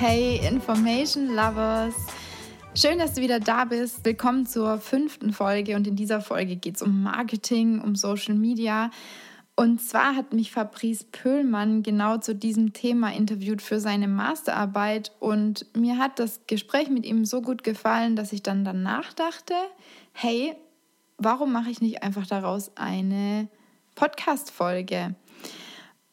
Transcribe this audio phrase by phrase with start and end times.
[0.00, 1.96] Hey Information Lovers!
[2.72, 4.04] Schön, dass du wieder da bist.
[4.04, 8.92] Willkommen zur fünften Folge und in dieser Folge geht es um Marketing, um Social Media.
[9.56, 15.66] Und zwar hat mich Fabrice Pöhlmann genau zu diesem Thema interviewt für seine Masterarbeit und
[15.76, 19.54] mir hat das Gespräch mit ihm so gut gefallen, dass ich dann danach dachte,
[20.12, 20.54] hey,
[21.16, 23.48] warum mache ich nicht einfach daraus eine
[23.96, 25.16] Podcast-Folge?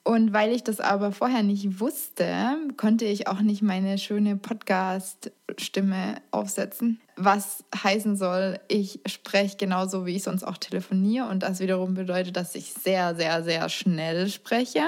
[0.08, 6.18] Und weil ich das aber vorher nicht wusste, konnte ich auch nicht meine schöne Podcast-Stimme
[6.30, 7.02] aufsetzen.
[7.16, 11.28] Was heißen soll, ich spreche genauso, wie ich sonst auch telefoniere.
[11.28, 14.84] Und das wiederum bedeutet, dass ich sehr, sehr, sehr schnell spreche.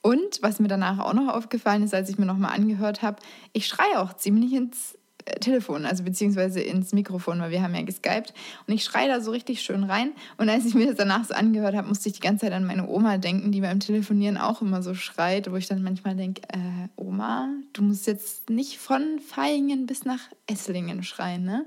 [0.00, 3.18] Und was mir danach auch noch aufgefallen ist, als ich mir nochmal angehört habe,
[3.52, 4.95] ich schreie auch ziemlich ins
[5.40, 8.32] Telefon, also beziehungsweise ins Mikrofon, weil wir haben ja geskypt.
[8.66, 10.12] Und ich schreie da so richtig schön rein.
[10.36, 12.64] Und als ich mir das danach so angehört habe, musste ich die ganze Zeit an
[12.64, 16.42] meine Oma denken, die beim Telefonieren auch immer so schreit, wo ich dann manchmal denke,
[16.48, 21.66] äh, Oma, du musst jetzt nicht von Feingen bis nach Esslingen schreien, ne?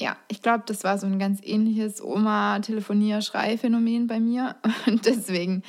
[0.00, 4.54] Ja, ich glaube, das war so ein ganz ähnliches Oma-Telefonier-Schrei-Phänomen bei mir.
[4.86, 5.64] Und deswegen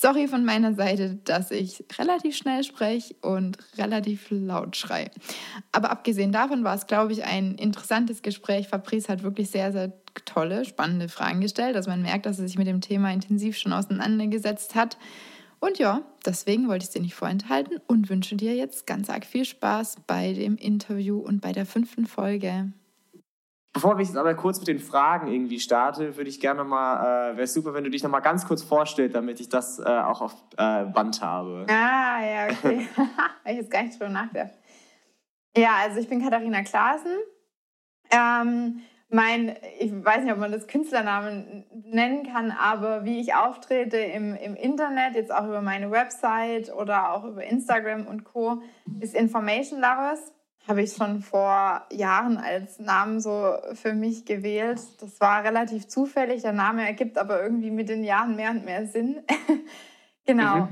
[0.00, 5.10] Sorry von meiner Seite, dass ich relativ schnell spreche und relativ laut schreie.
[5.72, 8.68] Aber abgesehen davon war es, glaube ich, ein interessantes Gespräch.
[8.68, 9.92] Fabrice hat wirklich sehr, sehr
[10.24, 11.74] tolle, spannende Fragen gestellt.
[11.74, 14.98] Also man merkt, dass er sich mit dem Thema intensiv schon auseinandergesetzt hat.
[15.58, 19.26] Und ja, deswegen wollte ich es dir nicht vorenthalten und wünsche dir jetzt ganz arg
[19.26, 22.72] viel Spaß bei dem Interview und bei der fünften Folge.
[23.78, 27.36] Bevor ich jetzt aber kurz mit den Fragen irgendwie starte, würde ich gerne mal, äh,
[27.36, 30.20] wäre super, wenn du dich noch mal ganz kurz vorstellst, damit ich das äh, auch
[30.20, 31.64] auf äh, Band habe.
[31.70, 32.88] Ah, ja, okay.
[33.44, 34.50] Ich jetzt gar nicht drüber nachgedacht.
[35.56, 37.18] Ja, also ich bin Katharina Klaasen.
[38.10, 43.96] Ähm, mein, ich weiß nicht, ob man das Künstlernamen nennen kann, aber wie ich auftrete
[43.96, 48.60] im, im Internet, jetzt auch über meine Website oder auch über Instagram und Co.,
[48.98, 50.32] ist Information Lovers
[50.68, 54.80] habe ich schon vor Jahren als Namen so für mich gewählt.
[55.00, 56.42] Das war relativ zufällig.
[56.42, 59.22] Der Name ergibt aber irgendwie mit den Jahren mehr und mehr Sinn.
[60.26, 60.66] genau.
[60.66, 60.68] Mhm.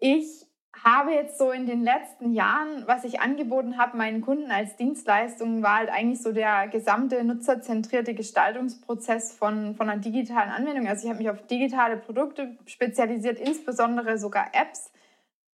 [0.00, 0.46] Ich
[0.82, 5.62] habe jetzt so in den letzten Jahren, was ich angeboten habe, meinen Kunden als Dienstleistung,
[5.62, 10.86] war halt eigentlich so der gesamte nutzerzentrierte Gestaltungsprozess von, von einer digitalen Anwendung.
[10.88, 14.90] Also ich habe mich auf digitale Produkte spezialisiert, insbesondere sogar Apps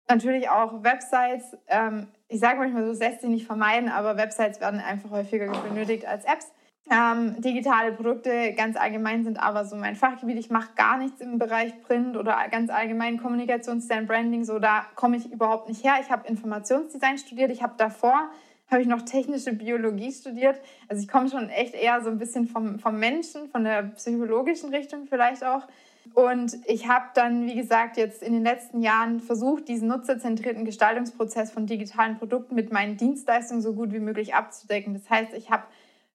[0.08, 1.56] natürlich auch Websites.
[1.68, 5.50] Ähm, ich sage manchmal so, das lässt sich nicht vermeiden, aber Websites werden einfach häufiger
[5.62, 6.52] benötigt als Apps.
[6.88, 10.38] Ähm, digitale Produkte ganz allgemein sind aber so mein Fachgebiet.
[10.38, 14.44] Ich mache gar nichts im Bereich Print oder ganz allgemein Kommunikationsdesign, Branding.
[14.44, 15.94] So da komme ich überhaupt nicht her.
[16.00, 17.50] Ich habe Informationsdesign studiert.
[17.50, 18.30] Ich habe davor
[18.70, 20.60] habe ich noch technische Biologie studiert.
[20.88, 24.70] Also ich komme schon echt eher so ein bisschen vom, vom Menschen, von der psychologischen
[24.70, 25.62] Richtung vielleicht auch.
[26.14, 31.50] Und ich habe dann, wie gesagt, jetzt in den letzten Jahren versucht, diesen nutzerzentrierten Gestaltungsprozess
[31.50, 34.94] von digitalen Produkten mit meinen Dienstleistungen so gut wie möglich abzudecken.
[34.94, 35.64] Das heißt, ich habe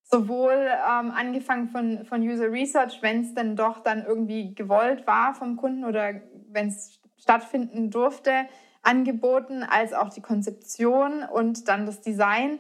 [0.04, 5.34] sowohl ähm, angefangen von, von User Research, wenn es denn doch dann irgendwie gewollt war
[5.34, 8.32] vom Kunden oder wenn es stattfinden durfte,
[8.84, 12.60] angeboten, als auch die Konzeption und dann das Design.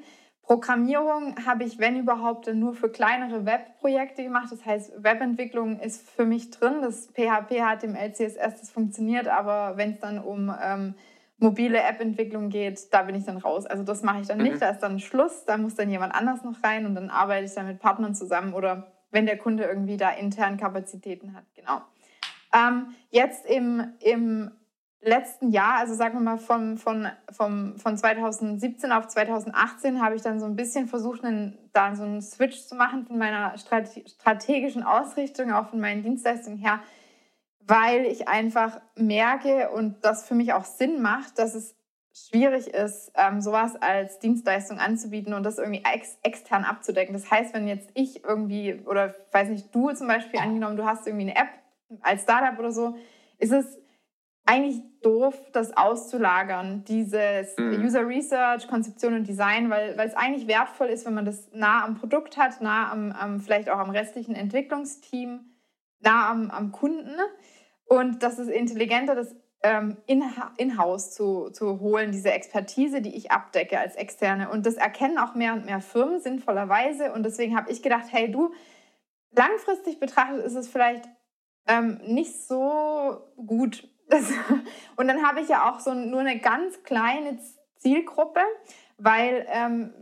[0.51, 4.51] Programmierung habe ich, wenn überhaupt, nur für kleinere Webprojekte gemacht.
[4.51, 6.81] Das heißt, Webentwicklung ist für mich drin.
[6.81, 10.95] Das PHP, HTML, CSS, das funktioniert, aber wenn es dann um ähm,
[11.37, 13.65] mobile App-Entwicklung geht, da bin ich dann raus.
[13.65, 14.43] Also das mache ich dann mhm.
[14.43, 14.61] nicht.
[14.61, 15.45] Da ist dann Schluss.
[15.45, 18.53] Da muss dann jemand anders noch rein und dann arbeite ich dann mit Partnern zusammen
[18.53, 21.45] oder wenn der Kunde irgendwie da intern Kapazitäten hat.
[21.55, 21.79] Genau.
[22.53, 24.51] Ähm, jetzt im, im
[25.01, 30.21] letzten Jahr, also sagen wir mal von, von, von, von 2017 auf 2018, habe ich
[30.21, 34.83] dann so ein bisschen versucht, einen, da so einen Switch zu machen von meiner strategischen
[34.83, 36.79] Ausrichtung, auch von meinen Dienstleistungen her,
[37.61, 41.75] weil ich einfach merke und das für mich auch Sinn macht, dass es
[42.13, 47.13] schwierig ist, ähm, sowas als Dienstleistung anzubieten und das irgendwie ex extern abzudecken.
[47.13, 51.07] Das heißt, wenn jetzt ich irgendwie, oder weiß nicht, du zum Beispiel angenommen, du hast
[51.07, 51.49] irgendwie eine App
[52.01, 52.97] als Startup oder so,
[53.39, 53.80] ist es
[54.45, 57.83] eigentlich doof, das auszulagern, dieses mhm.
[57.83, 61.83] User Research, Konzeption und Design, weil, weil es eigentlich wertvoll ist, wenn man das nah
[61.83, 65.41] am Produkt hat, nah am, am vielleicht auch am restlichen Entwicklungsteam,
[65.99, 67.15] nah am, am Kunden.
[67.85, 73.31] Und das ist intelligenter, das ähm, in-house in zu, zu holen, diese Expertise, die ich
[73.31, 74.49] abdecke als Externe.
[74.49, 77.13] Und das erkennen auch mehr und mehr Firmen sinnvollerweise.
[77.13, 78.53] Und deswegen habe ich gedacht, hey du,
[79.31, 81.05] langfristig betrachtet ist es vielleicht
[81.67, 84.31] ähm, nicht so gut, das,
[84.95, 87.39] und dann habe ich ja auch so nur eine ganz kleine
[87.77, 88.41] Zielgruppe,
[88.97, 89.93] weil ähm,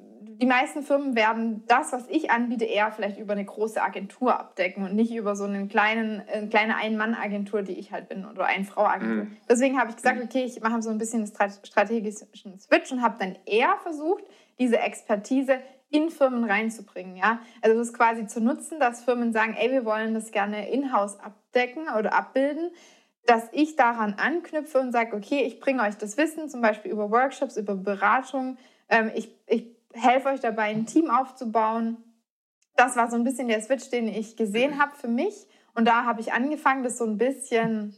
[0.41, 4.83] die meisten Firmen werden das, was ich anbiete, eher vielleicht über eine große Agentur abdecken
[4.83, 9.25] und nicht über so einen kleinen, eine kleine Ein-Mann-Agentur, die ich halt bin, oder Ein-Frau-Agentur.
[9.25, 9.38] Mhm.
[9.50, 10.25] Deswegen habe ich gesagt, mhm.
[10.25, 14.23] okay, ich mache so ein bisschen einen strategischen Switch und habe dann eher versucht,
[14.59, 15.59] diese Expertise
[15.89, 17.15] in Firmen reinzubringen.
[17.15, 17.39] Ja?
[17.61, 21.88] Also das quasi zu nutzen, dass Firmen sagen, ey, wir wollen das gerne in-house abdecken
[21.97, 22.71] oder abbilden,
[23.29, 27.11] dass ich daran anknüpfe und sage, okay, ich bringe euch das Wissen, zum Beispiel über
[27.11, 28.57] Workshops, über Beratung.
[28.89, 31.97] Ähm, ich, ich helfe euch dabei, ein Team aufzubauen.
[32.75, 35.45] Das war so ein bisschen der Switch, den ich gesehen habe für mich.
[35.75, 37.95] Und da habe ich angefangen, das so ein bisschen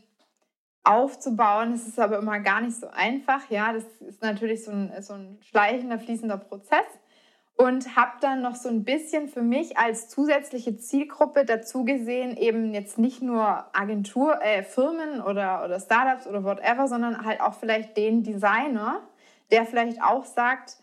[0.84, 1.72] aufzubauen.
[1.76, 3.50] Es ist aber immer gar nicht so einfach.
[3.50, 6.86] Ja, das ist natürlich so ein, so ein schleichender, fließender Prozess
[7.62, 12.74] und habe dann noch so ein bisschen für mich als zusätzliche Zielgruppe dazu gesehen, eben
[12.74, 17.96] jetzt nicht nur Agentur, äh, Firmen oder, oder Startups oder whatever, sondern halt auch vielleicht
[17.98, 19.08] den Designer,
[19.52, 20.78] der vielleicht auch sagt,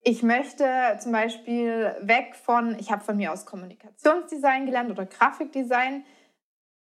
[0.00, 0.64] ich möchte
[1.00, 6.02] zum Beispiel weg von, ich habe von mir aus Kommunikationsdesign gelernt oder Grafikdesign,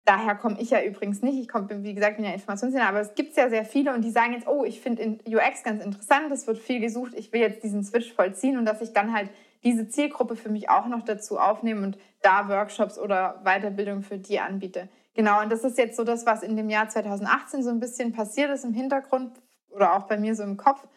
[0.07, 1.37] daher komme ich ja übrigens nicht.
[1.37, 4.09] Ich komme, wie gesagt, in der Informationsdesigner, aber es gibt ja sehr viele und die
[4.09, 7.61] sagen jetzt, oh, ich finde UX ganz interessant, es wird viel gesucht, ich will jetzt
[7.61, 9.29] diesen Switch vollziehen und dass ich dann halt
[9.63, 14.39] diese Zielgruppe für mich auch noch dazu aufnehme und da Workshops oder Weiterbildung für die
[14.39, 14.87] anbiete.
[15.13, 18.13] Genau, und das ist jetzt so das, was in dem Jahr 2018 so ein bisschen
[18.13, 19.33] passiert ist im Hintergrund
[19.71, 20.87] oder auch bei mir so im Kopf.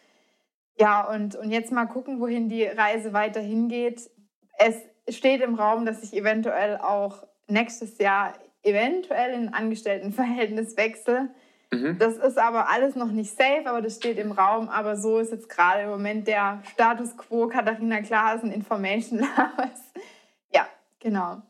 [0.79, 4.09] Ja, und, und jetzt mal gucken, wohin die Reise weiterhin geht.
[4.57, 4.77] Es
[5.09, 11.29] steht im Raum, dass ich eventuell auch nächstes Jahr eventuell in Angestelltenverhältnis wechsle.
[11.73, 11.99] Mhm.
[11.99, 14.69] Das ist aber alles noch nicht safe, aber das steht im Raum.
[14.69, 19.81] Aber so ist jetzt gerade im Moment der Status quo Katharina Klaasen Information Labs.
[20.55, 20.67] ja,
[20.99, 21.43] genau.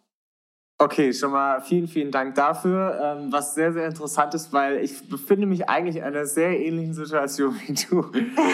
[0.83, 2.99] Okay, schon mal vielen, vielen Dank dafür.
[3.03, 6.95] Ähm, was sehr, sehr interessant ist, weil ich befinde mich eigentlich in einer sehr ähnlichen
[6.95, 8.11] Situation wie du.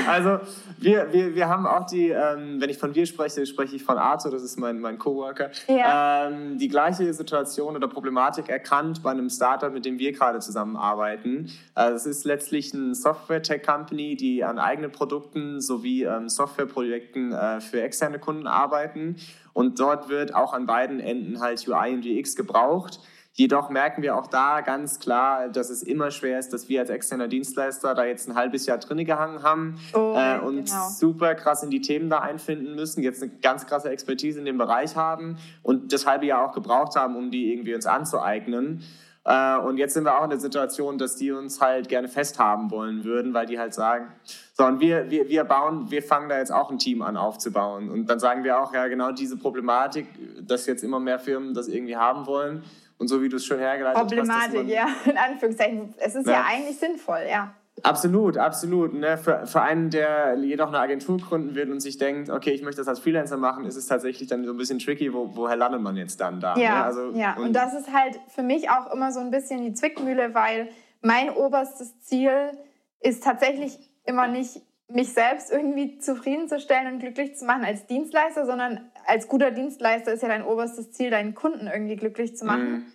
[0.09, 0.41] Also
[0.77, 3.97] wir, wir, wir haben auch die, ähm, wenn ich von wir spreche, spreche ich von
[3.97, 6.27] Arthur, das ist mein, mein Coworker, ja.
[6.27, 11.53] ähm, die gleiche Situation oder Problematik erkannt bei einem Startup, mit dem wir gerade zusammenarbeiten.
[11.77, 17.83] Also es ist letztlich eine Software-Tech-Company, die an eigenen Produkten sowie ähm, Softwareprojekten äh, für
[17.83, 19.15] externe Kunden arbeiten.
[19.57, 23.01] Und dort wird auch an beiden Enden halt UI und UX gebraucht.
[23.33, 26.91] Jedoch merken wir auch da ganz klar, dass es immer schwer ist, dass wir als
[26.91, 30.89] externer Dienstleister da jetzt ein halbes Jahr drin gehangen haben oh, äh, und genau.
[30.91, 34.59] super krass in die Themen da einfinden müssen, jetzt eine ganz krasse Expertise in dem
[34.59, 38.83] Bereich haben und das halbe Jahr auch gebraucht haben, um die irgendwie uns anzueignen.
[39.27, 42.71] Äh, und jetzt sind wir auch in der Situation, dass die uns halt gerne festhaben
[42.71, 44.13] wollen würden, weil die halt sagen,
[44.53, 47.91] so, und wir, wir, wir bauen, wir fangen da jetzt auch ein Team an aufzubauen.
[47.91, 50.07] Und dann sagen wir auch, ja, genau diese Problematik,
[50.47, 52.63] dass jetzt immer mehr Firmen das irgendwie haben wollen.
[52.99, 54.55] Und so wie du es schon hergeleitet Problematik, hast.
[54.55, 55.95] Problematik, ja, in Anführungszeichen.
[55.99, 57.53] Es ist ja, ja eigentlich sinnvoll, ja.
[57.83, 58.95] Absolut, absolut.
[58.95, 59.19] Ne?
[59.19, 62.81] Für, für einen, der jedoch eine Agentur gründen will und sich denkt, okay, ich möchte
[62.81, 65.83] das als Freelancer machen, ist es tatsächlich dann so ein bisschen tricky, wo, woher landet
[65.83, 66.57] man jetzt dann da?
[66.57, 66.85] Ja, ne?
[66.85, 67.37] also, ja.
[67.37, 70.69] Und, und das ist halt für mich auch immer so ein bisschen die Zwickmühle, weil
[71.03, 72.53] mein oberstes Ziel
[73.01, 78.91] ist tatsächlich immer nicht, mich selbst irgendwie zufriedenzustellen und glücklich zu machen als Dienstleister, sondern
[79.07, 82.71] als guter Dienstleister ist ja dein oberstes Ziel, deinen Kunden irgendwie glücklich zu machen.
[82.71, 82.87] Mhm.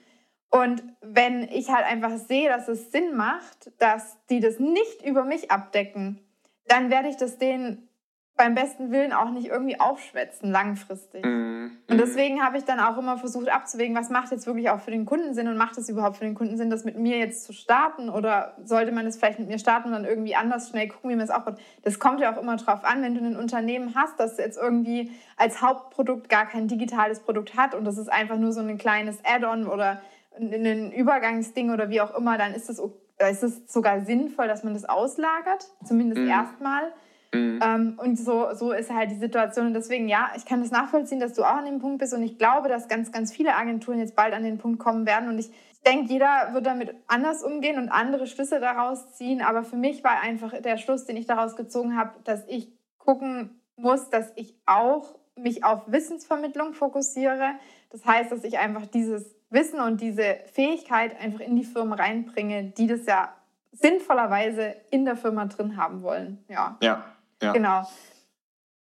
[0.52, 5.24] Und wenn ich halt einfach sehe, dass es Sinn macht, dass die das nicht über
[5.24, 6.20] mich abdecken,
[6.68, 7.88] dann werde ich das denen
[8.36, 11.24] beim besten Willen auch nicht irgendwie aufschwätzen langfristig.
[11.24, 14.80] Mm, Und deswegen habe ich dann auch immer versucht abzuwägen, was macht jetzt wirklich auch
[14.80, 17.18] für den Kunden Sinn und macht es überhaupt für den Kunden Sinn, das mit mir
[17.18, 20.70] jetzt zu starten oder sollte man es vielleicht mit mir starten und dann irgendwie anders
[20.70, 21.60] schnell gucken, wie man es aufbaut.
[21.84, 25.12] Das kommt ja auch immer drauf an, wenn du ein Unternehmen hast, das jetzt irgendwie
[25.38, 29.20] als Hauptprodukt gar kein digitales Produkt hat und das ist einfach nur so ein kleines
[29.24, 30.02] Add-on oder
[30.42, 34.74] ein Übergangsding oder wie auch immer, dann ist es, ist es sogar sinnvoll, dass man
[34.74, 36.30] das auslagert, zumindest mhm.
[36.30, 36.92] erstmal.
[37.34, 37.60] Mhm.
[37.64, 39.68] Ähm, und so, so ist halt die Situation.
[39.68, 42.14] Und deswegen, ja, ich kann das nachvollziehen, dass du auch an dem Punkt bist.
[42.14, 45.30] Und ich glaube, dass ganz, ganz viele Agenturen jetzt bald an den Punkt kommen werden.
[45.30, 45.50] Und ich
[45.86, 49.42] denke, jeder wird damit anders umgehen und andere Schlüsse daraus ziehen.
[49.42, 53.62] Aber für mich war einfach der Schluss, den ich daraus gezogen habe, dass ich gucken
[53.78, 57.54] muss, dass ich auch mich auf Wissensvermittlung fokussiere.
[57.90, 62.72] Das heißt, dass ich einfach dieses Wissen und diese Fähigkeit einfach in die Firma reinbringe,
[62.78, 63.34] die das ja
[63.74, 66.44] sinnvollerweise in der Firma drin haben wollen.
[66.48, 66.78] Ja.
[66.82, 67.04] Ja.
[67.42, 67.52] ja.
[67.54, 67.88] Genau.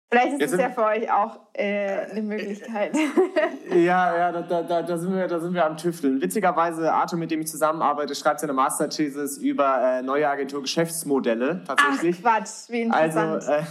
[0.09, 2.97] Vielleicht ist Jetzt es ja für euch auch äh, eine Möglichkeit.
[3.71, 6.21] ja, ja, da, da, da, sind wir, da sind wir am Tüfteln.
[6.23, 12.19] Witzigerweise, Arthur, mit dem ich zusammenarbeite, schreibt seine Masterthesis über äh, neue Agentur-Geschäftsmodelle tatsächlich.
[12.19, 13.33] Ach Quatsch, wie interessant.
[13.35, 13.63] Also, äh,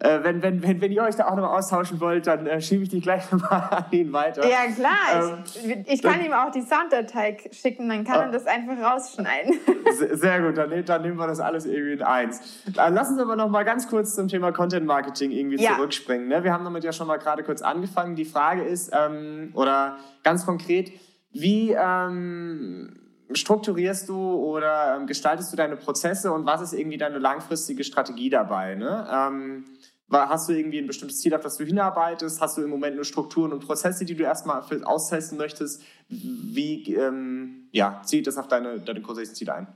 [0.00, 2.84] Äh, wenn, wenn, wenn, wenn ihr euch da auch noch austauschen wollt, dann äh, schiebe
[2.84, 4.48] ich die gleich nochmal an ihn weiter.
[4.48, 5.34] Ja, klar.
[5.34, 9.54] Ähm, ich, ich kann ihm auch die Sounddatei schicken, dann kann er das einfach rausschneiden.
[10.12, 12.62] Sehr gut, dann, dann nehmen wir das alles irgendwie in eins.
[12.74, 15.74] Dann lass uns aber noch mal ganz kurz zum Thema Content Marketing irgendwie ja.
[15.74, 16.28] zurückspringen.
[16.28, 16.44] Ne?
[16.44, 18.14] Wir haben damit ja schon mal gerade kurz angefangen.
[18.14, 20.92] Die Frage ist, ähm, oder ganz konkret,
[21.32, 22.98] wie ähm,
[23.32, 28.30] strukturierst du oder ähm, gestaltest du deine Prozesse und was ist irgendwie deine langfristige Strategie
[28.30, 28.74] dabei?
[28.74, 29.06] Ne?
[29.10, 29.64] Ähm,
[30.10, 32.40] Hast du irgendwie ein bestimmtes Ziel, auf das du hinarbeitest?
[32.40, 35.82] Hast du im Moment nur Strukturen und Prozesse, die du erstmal austesten möchtest?
[36.08, 39.66] Wie ähm, ja, zieht das auf deine, deine grundsätzlichen Ziele ein?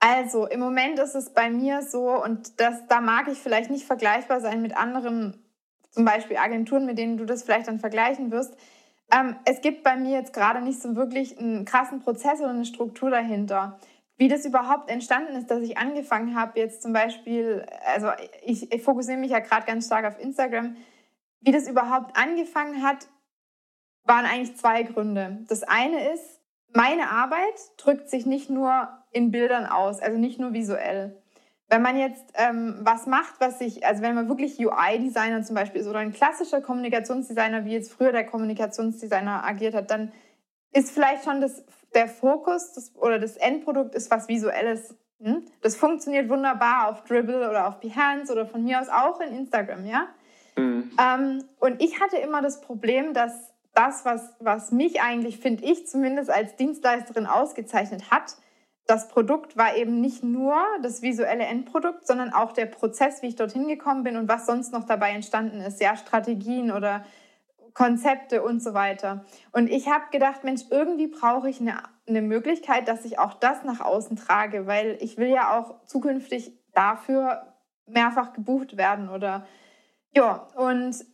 [0.00, 3.86] Also im Moment ist es bei mir so, und das, da mag ich vielleicht nicht
[3.86, 5.42] vergleichbar sein mit anderen,
[5.90, 8.54] zum Beispiel Agenturen, mit denen du das vielleicht dann vergleichen wirst.
[9.12, 12.64] Ähm, es gibt bei mir jetzt gerade nicht so wirklich einen krassen Prozess oder eine
[12.64, 13.78] Struktur dahinter.
[14.18, 18.08] Wie das überhaupt entstanden ist, dass ich angefangen habe, jetzt zum Beispiel, also
[18.44, 20.76] ich, ich fokussiere mich ja gerade ganz stark auf Instagram,
[21.40, 23.08] wie das überhaupt angefangen hat,
[24.04, 25.44] waren eigentlich zwei Gründe.
[25.48, 26.40] Das eine ist,
[26.74, 31.22] meine Arbeit drückt sich nicht nur in Bildern aus, also nicht nur visuell.
[31.68, 35.80] Wenn man jetzt ähm, was macht, was sich, also wenn man wirklich UI-Designer zum Beispiel
[35.80, 40.12] ist oder ein klassischer Kommunikationsdesigner, wie jetzt früher der Kommunikationsdesigner agiert hat, dann
[40.72, 41.64] ist vielleicht schon das,
[41.96, 44.94] der Fokus das, oder das Endprodukt ist was Visuelles.
[45.20, 45.44] Hm?
[45.62, 49.86] Das funktioniert wunderbar auf Dribble oder auf Behance oder von mir aus auch in Instagram,
[49.86, 50.08] ja.
[50.56, 50.90] Mhm.
[51.00, 55.86] Ähm, und ich hatte immer das Problem, dass das, was, was mich eigentlich, finde ich,
[55.86, 58.36] zumindest als Dienstleisterin ausgezeichnet hat,
[58.86, 63.36] das Produkt war eben nicht nur das visuelle Endprodukt, sondern auch der Prozess, wie ich
[63.36, 65.80] dorthin gekommen bin und was sonst noch dabei entstanden ist.
[65.80, 67.04] Ja, Strategien oder
[67.76, 69.26] Konzepte und so weiter.
[69.52, 73.64] Und ich habe gedacht, Mensch, irgendwie brauche ich eine, eine Möglichkeit, dass ich auch das
[73.64, 77.52] nach außen trage, weil ich will ja auch zukünftig dafür
[77.86, 79.46] mehrfach gebucht werden oder
[80.14, 81.04] ja, und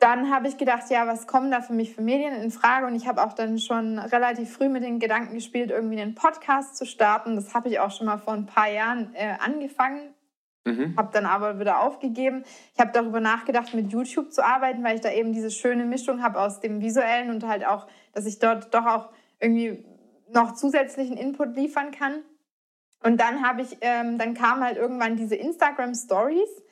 [0.00, 2.86] dann habe ich gedacht, ja, was kommen da für mich für Medien in Frage?
[2.86, 6.76] Und ich habe auch dann schon relativ früh mit den Gedanken gespielt, irgendwie einen Podcast
[6.76, 7.36] zu starten.
[7.36, 10.12] Das habe ich auch schon mal vor ein paar Jahren äh, angefangen,
[10.64, 10.96] mhm.
[10.96, 12.44] habe dann aber wieder aufgegeben.
[12.74, 16.22] Ich habe darüber nachgedacht, mit YouTube zu arbeiten, weil ich da eben diese schöne Mischung
[16.22, 19.84] habe aus dem visuellen und halt auch, dass ich dort doch auch irgendwie
[20.32, 22.22] noch zusätzlichen Input liefern kann.
[23.02, 26.62] Und dann habe ich, ähm, dann kamen halt irgendwann diese Instagram Stories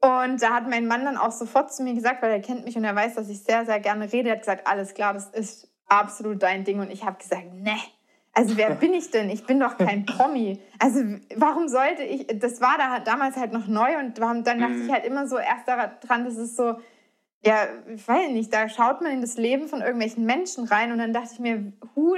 [0.00, 2.76] und da hat mein Mann dann auch sofort zu mir gesagt, weil er kennt mich
[2.76, 4.28] und er weiß, dass ich sehr, sehr gerne rede.
[4.28, 6.80] Er hat gesagt, alles klar, das ist absolut dein Ding.
[6.80, 7.76] Und ich habe gesagt, ne.
[8.36, 9.30] Also wer bin ich denn?
[9.30, 10.60] Ich bin doch kein Promi.
[10.78, 11.00] Also
[11.36, 14.92] warum sollte ich, das war da damals halt noch neu und dann dachte ich mhm.
[14.92, 16.76] halt immer so erst daran, das ist so,
[17.44, 20.98] ja, ich weiß nicht, da schaut man in das Leben von irgendwelchen Menschen rein und
[20.98, 22.14] dann dachte ich mir, hu,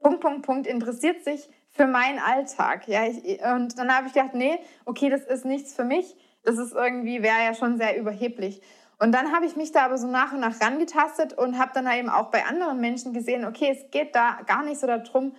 [0.00, 2.86] Punkt, Punkt, Punkt, interessiert sich für meinen Alltag.
[2.86, 6.58] Ja, ich, und dann habe ich gedacht, nee, okay, das ist nichts für mich das
[6.58, 8.60] ist irgendwie, wäre ja schon sehr überheblich.
[9.00, 11.90] Und dann habe ich mich da aber so nach und nach rangetastet und habe dann
[11.90, 15.32] eben auch bei anderen Menschen gesehen, okay, es geht da gar nicht so darum,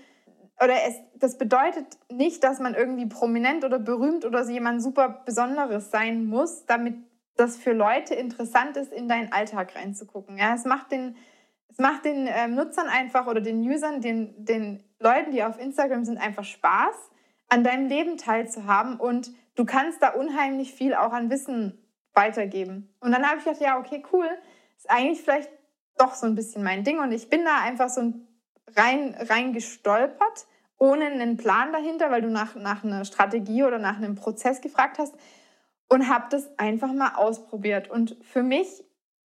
[0.64, 5.22] oder es, das bedeutet nicht, dass man irgendwie prominent oder berühmt oder so jemand super
[5.26, 6.96] Besonderes sein muss, damit
[7.36, 10.38] das für Leute interessant ist, in deinen Alltag reinzugucken.
[10.38, 11.16] Ja, es macht den,
[11.70, 16.04] es macht den äh, Nutzern einfach oder den Usern, den, den Leuten, die auf Instagram
[16.04, 16.96] sind, einfach Spaß,
[17.48, 21.81] an deinem Leben teilzuhaben und du kannst da unheimlich viel auch an Wissen
[22.14, 22.94] weitergeben.
[23.00, 24.28] Und dann habe ich gedacht, ja, okay, cool,
[24.78, 25.50] ist eigentlich vielleicht
[25.98, 27.00] doch so ein bisschen mein Ding.
[27.00, 28.14] Und ich bin da einfach so
[28.76, 33.98] rein, rein gestolpert, ohne einen Plan dahinter, weil du nach, nach einer Strategie oder nach
[33.98, 35.16] einem Prozess gefragt hast
[35.90, 37.90] und habe das einfach mal ausprobiert.
[37.90, 38.84] Und für mich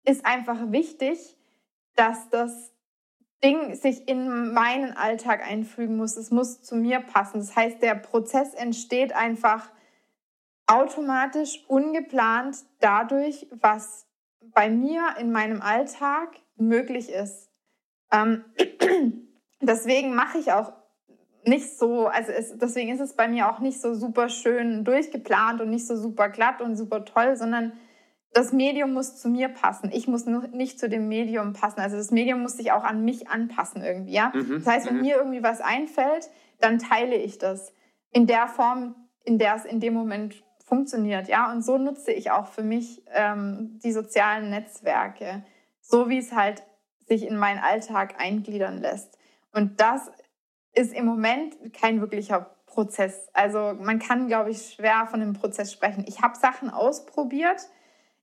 [0.03, 1.37] ist einfach wichtig,
[1.95, 2.73] dass das
[3.43, 6.17] Ding sich in meinen Alltag einfügen muss.
[6.17, 7.39] Es muss zu mir passen.
[7.39, 9.69] Das heißt, der Prozess entsteht einfach
[10.67, 14.05] automatisch, ungeplant dadurch, was
[14.53, 17.49] bei mir in meinem Alltag möglich ist.
[18.11, 18.43] Ähm,
[19.61, 20.73] deswegen mache ich auch
[21.45, 25.61] nicht so, also es, deswegen ist es bei mir auch nicht so super schön durchgeplant
[25.61, 27.71] und nicht so super glatt und super toll, sondern
[28.33, 29.89] das Medium muss zu mir passen.
[29.93, 31.79] Ich muss nicht zu dem Medium passen.
[31.79, 34.31] Also das Medium muss sich auch an mich anpassen irgendwie, ja.
[34.35, 34.55] Mhm.
[34.63, 35.01] Das heißt, wenn mhm.
[35.01, 37.73] mir irgendwie was einfällt, dann teile ich das
[38.11, 41.29] in der Form, in der es in dem Moment funktioniert.
[41.29, 45.43] Ja, und so nutze ich auch für mich ähm, die sozialen Netzwerke,
[45.81, 46.61] so wie es halt
[47.07, 49.17] sich in meinen Alltag eingliedern lässt.
[49.53, 50.11] Und das
[50.73, 53.29] ist im Moment kein wirklicher Prozess.
[53.33, 56.03] Also man kann, glaube ich, schwer von einem Prozess sprechen.
[56.05, 57.69] Ich habe Sachen ausprobiert.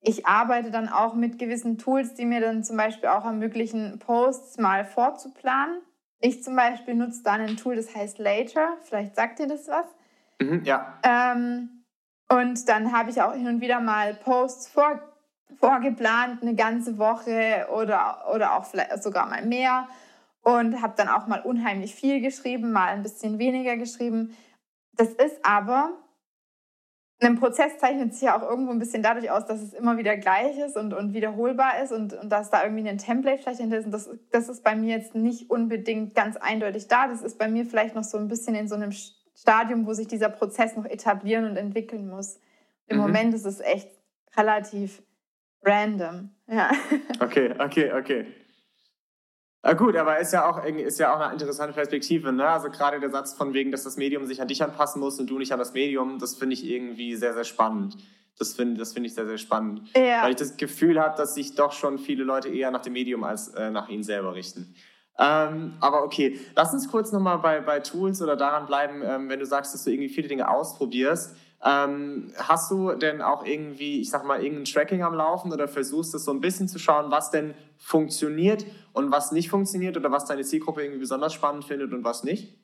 [0.03, 4.59] Ich arbeite dann auch mit gewissen Tools, die mir dann zum Beispiel auch ermöglichen, Posts
[4.59, 5.81] mal vorzuplanen.
[6.21, 8.77] Ich zum Beispiel nutze dann ein Tool, das heißt Later.
[8.83, 9.87] Vielleicht sagt ihr das was.
[10.41, 10.99] Mhm, ja.
[11.03, 11.74] Ähm,
[12.29, 15.01] Und dann habe ich auch hin und wieder mal Posts vor,
[15.59, 19.89] vorgeplant, eine ganze Woche oder, oder auch vielleicht sogar mal mehr.
[20.43, 24.37] Und habe dann auch mal unheimlich viel geschrieben, mal ein bisschen weniger geschrieben.
[24.93, 25.93] Das ist aber
[27.21, 30.17] ein Prozess zeichnet sich ja auch irgendwo ein bisschen dadurch aus, dass es immer wieder
[30.17, 33.79] gleich ist und, und wiederholbar ist und, und dass da irgendwie ein Template vielleicht hinter
[33.79, 33.87] ist.
[33.87, 37.09] Und das, das ist bei mir jetzt nicht unbedingt ganz eindeutig da.
[37.09, 38.93] Das ist bei mir vielleicht noch so ein bisschen in so einem
[39.37, 42.39] Stadium, wo sich dieser Prozess noch etablieren und entwickeln muss.
[42.87, 43.03] Im mhm.
[43.03, 43.89] Moment ist es echt
[44.37, 45.03] relativ
[45.63, 46.31] random.
[46.47, 46.71] Ja.
[47.21, 48.27] Okay, okay, okay.
[49.63, 52.47] Ah, gut, aber ist ja auch ist ja auch eine interessante Perspektive, ne?
[52.47, 55.31] Also gerade der Satz von wegen, dass das Medium sich an dich anpassen muss und
[55.31, 57.97] du nicht an das Medium, das finde ich irgendwie sehr, sehr spannend.
[58.39, 59.89] Das finde das finde ich sehr, sehr spannend.
[59.97, 60.23] Ja.
[60.23, 63.25] Weil ich das Gefühl habe, dass sich doch schon viele Leute eher nach dem Medium
[63.25, 64.75] als äh, nach ihnen selber richten.
[65.19, 69.39] Ähm, aber okay, lass uns kurz nochmal bei, bei Tools oder daran bleiben, ähm, wenn
[69.39, 71.37] du sagst, dass du irgendwie viele Dinge ausprobierst.
[71.65, 76.15] Ähm, hast du denn auch irgendwie, ich sag mal, irgendein Tracking am Laufen oder versuchst
[76.15, 80.27] es so ein bisschen zu schauen, was denn funktioniert und was nicht funktioniert oder was
[80.27, 82.59] deine Zielgruppe irgendwie besonders spannend findet und was nicht?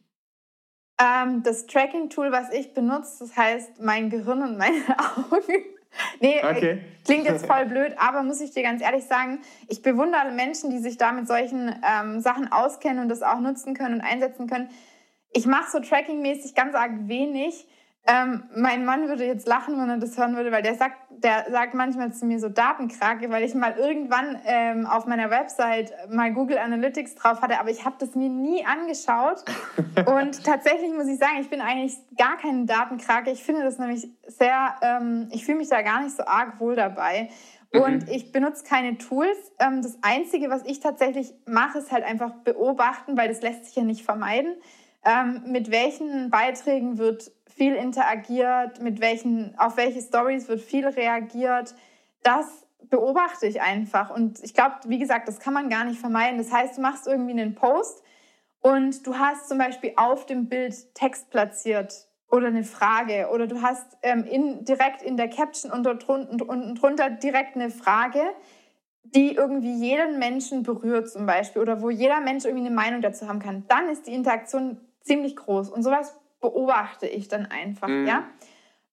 [1.01, 5.65] Ähm, das Tracking-Tool, was ich benutze, das heißt mein Gehirn und meine Augen.
[6.21, 6.79] nee, äh, okay.
[7.05, 10.79] klingt jetzt voll blöd, aber muss ich dir ganz ehrlich sagen, ich bewundere Menschen, die
[10.79, 14.71] sich da mit solchen ähm, Sachen auskennen und das auch nutzen können und einsetzen können.
[15.33, 17.67] Ich mache so trackingmäßig ganz arg wenig
[18.07, 21.47] ähm, mein Mann würde jetzt lachen, wenn er das hören würde, weil der sagt, der
[21.51, 26.33] sagt manchmal zu mir so Datenkrake, weil ich mal irgendwann ähm, auf meiner Website mal
[26.33, 29.45] Google Analytics drauf hatte, aber ich habe das mir nie angeschaut.
[30.07, 33.31] Und tatsächlich muss ich sagen, ich bin eigentlich gar keine Datenkrake.
[33.31, 36.77] Ich finde das nämlich sehr, ähm, ich fühle mich da gar nicht so arg wohl
[36.77, 37.29] dabei.
[37.73, 38.13] Und mhm.
[38.13, 39.53] ich benutze keine Tools.
[39.59, 43.77] Ähm, das Einzige, was ich tatsächlich mache, ist halt einfach beobachten, weil das lässt sich
[43.77, 44.57] ja nicht vermeiden.
[45.05, 47.31] Ähm, mit welchen Beiträgen wird
[47.61, 51.75] viel interagiert, mit welchen, auf welche Stories wird viel reagiert.
[52.23, 54.09] Das beobachte ich einfach.
[54.09, 56.39] Und ich glaube, wie gesagt, das kann man gar nicht vermeiden.
[56.39, 58.03] Das heißt, du machst irgendwie einen Post
[58.63, 63.61] und du hast zum Beispiel auf dem Bild Text platziert oder eine Frage oder du
[63.61, 68.23] hast ähm, in, direkt in der Caption unter, unten drunter direkt eine Frage,
[69.03, 73.29] die irgendwie jeden Menschen berührt zum Beispiel oder wo jeder Mensch irgendwie eine Meinung dazu
[73.29, 73.67] haben kann.
[73.69, 75.69] Dann ist die Interaktion ziemlich groß.
[75.69, 78.07] Und sowas beobachte ich dann einfach, mhm.
[78.07, 78.25] ja.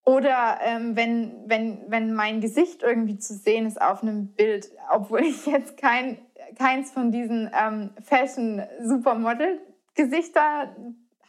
[0.05, 5.19] Oder ähm, wenn, wenn, wenn mein Gesicht irgendwie zu sehen ist auf einem Bild, obwohl
[5.21, 6.17] ich jetzt kein,
[6.57, 10.73] keins von diesen ähm, Fashion-Supermodel-Gesichter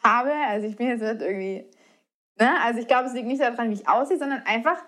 [0.04, 0.30] habe.
[0.48, 1.68] Also ich bin jetzt nicht irgendwie,
[2.38, 2.52] ne?
[2.62, 4.80] Also ich glaube, es liegt nicht daran, wie ich aussehe, sondern einfach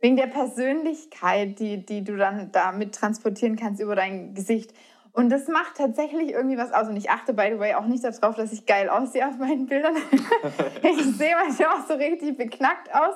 [0.00, 4.72] wegen der Persönlichkeit, die, die du dann damit transportieren kannst über dein Gesicht.
[5.12, 6.88] Und das macht tatsächlich irgendwie was aus.
[6.88, 9.66] Und ich achte, by the way, auch nicht darauf, dass ich geil aussehe auf meinen
[9.66, 9.96] Bildern.
[10.82, 13.14] ich sehe manchmal auch so richtig beknackt aus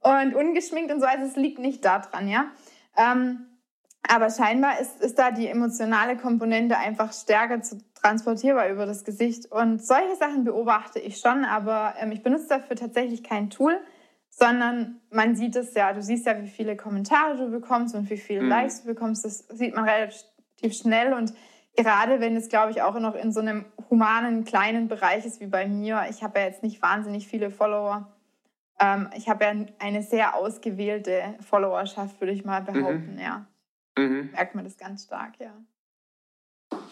[0.00, 1.06] und ungeschminkt und so.
[1.06, 2.46] Also es liegt nicht daran, ja.
[2.96, 3.46] Ähm,
[4.08, 9.50] aber scheinbar ist, ist da die emotionale Komponente einfach stärker zu transportierbar über das Gesicht.
[9.52, 13.78] Und solche Sachen beobachte ich schon, aber ähm, ich benutze dafür tatsächlich kein Tool,
[14.30, 18.16] sondern man sieht es ja, du siehst ja, wie viele Kommentare du bekommst und wie
[18.16, 18.48] viele mhm.
[18.48, 19.24] Likes du bekommst.
[19.24, 20.16] Das sieht man relativ
[20.60, 21.32] relativ schnell und
[21.76, 25.46] gerade wenn es, glaube ich, auch noch in so einem humanen, kleinen Bereich ist wie
[25.46, 26.06] bei mir.
[26.10, 28.12] Ich habe ja jetzt nicht wahnsinnig viele Follower.
[28.78, 33.20] Ähm, ich habe ja eine sehr ausgewählte Followerschaft, würde ich mal behaupten, mhm.
[33.20, 33.46] ja.
[33.98, 34.30] Mhm.
[34.32, 35.52] Merkt man das ganz stark, ja.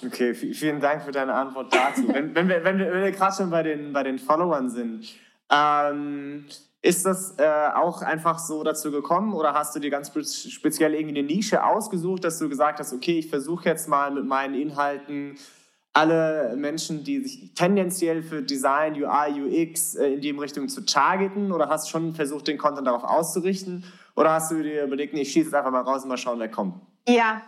[0.04, 2.08] Okay, vielen Dank für deine Antwort dazu.
[2.08, 5.08] wenn, wenn wir, wenn wir, wir gerade schon bei den, bei den Followern sind,
[5.50, 6.46] ähm,
[6.88, 10.10] ist das äh, auch einfach so dazu gekommen oder hast du dir ganz
[10.50, 14.24] speziell irgendwie eine Nische ausgesucht, dass du gesagt hast, okay, ich versuche jetzt mal mit
[14.24, 15.36] meinen Inhalten
[15.92, 21.52] alle Menschen, die sich tendenziell für Design, UI, UX äh, in die Richtung zu targeten?
[21.52, 23.84] Oder hast du schon versucht, den Content darauf auszurichten?
[24.16, 26.38] Oder hast du dir überlegt, nee, ich schieße es einfach mal raus und mal schauen,
[26.38, 26.80] wer kommt?
[27.06, 27.42] Ja,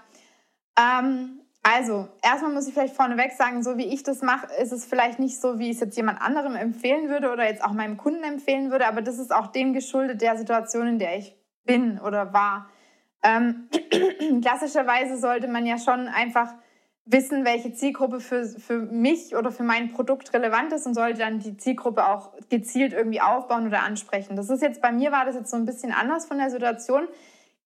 [0.79, 4.87] ähm, also, erstmal muss ich vielleicht vorneweg sagen, so wie ich das mache, ist es
[4.87, 7.99] vielleicht nicht so, wie ich es jetzt jemand anderem empfehlen würde oder jetzt auch meinem
[7.99, 12.01] Kunden empfehlen würde, aber das ist auch dem geschuldet der Situation, in der ich bin
[12.01, 12.71] oder war.
[13.23, 13.69] Ähm,
[14.43, 16.55] klassischerweise sollte man ja schon einfach
[17.05, 21.41] wissen, welche Zielgruppe für, für mich oder für mein Produkt relevant ist und sollte dann
[21.41, 24.37] die Zielgruppe auch gezielt irgendwie aufbauen oder ansprechen.
[24.37, 27.09] Das ist jetzt bei mir war das jetzt so ein bisschen anders von der Situation.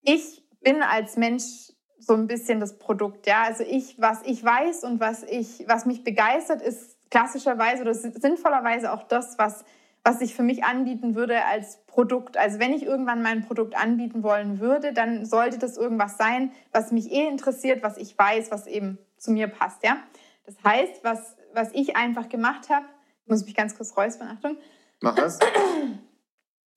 [0.03, 1.74] Ich bin als Mensch
[2.07, 3.27] so ein bisschen das Produkt.
[3.27, 7.95] Ja, also ich, was ich weiß und was ich, was mich begeistert, ist klassischerweise oder
[7.95, 9.65] sinnvollerweise auch das, was,
[10.03, 12.37] was ich für mich anbieten würde als Produkt.
[12.37, 16.93] Also wenn ich irgendwann mein Produkt anbieten wollen würde, dann sollte das irgendwas sein, was
[16.93, 19.85] mich eh interessiert, was ich weiß, was eben zu mir passt.
[19.85, 19.99] Ja,
[20.45, 22.87] das heißt, was, was ich einfach gemacht habe,
[23.27, 24.59] muss mich ganz kurz räuspern, Achtung.
[25.01, 25.39] Mach das.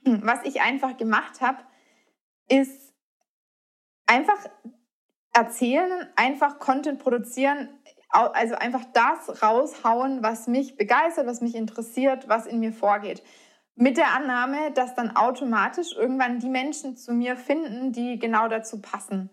[0.04, 1.58] was ich einfach gemacht habe,
[2.48, 2.94] ist
[4.06, 4.38] einfach
[5.38, 7.70] erzählen, einfach Content produzieren,
[8.10, 13.22] also einfach das raushauen, was mich begeistert, was mich interessiert, was in mir vorgeht.
[13.76, 18.82] Mit der Annahme, dass dann automatisch irgendwann die Menschen zu mir finden, die genau dazu
[18.82, 19.30] passen.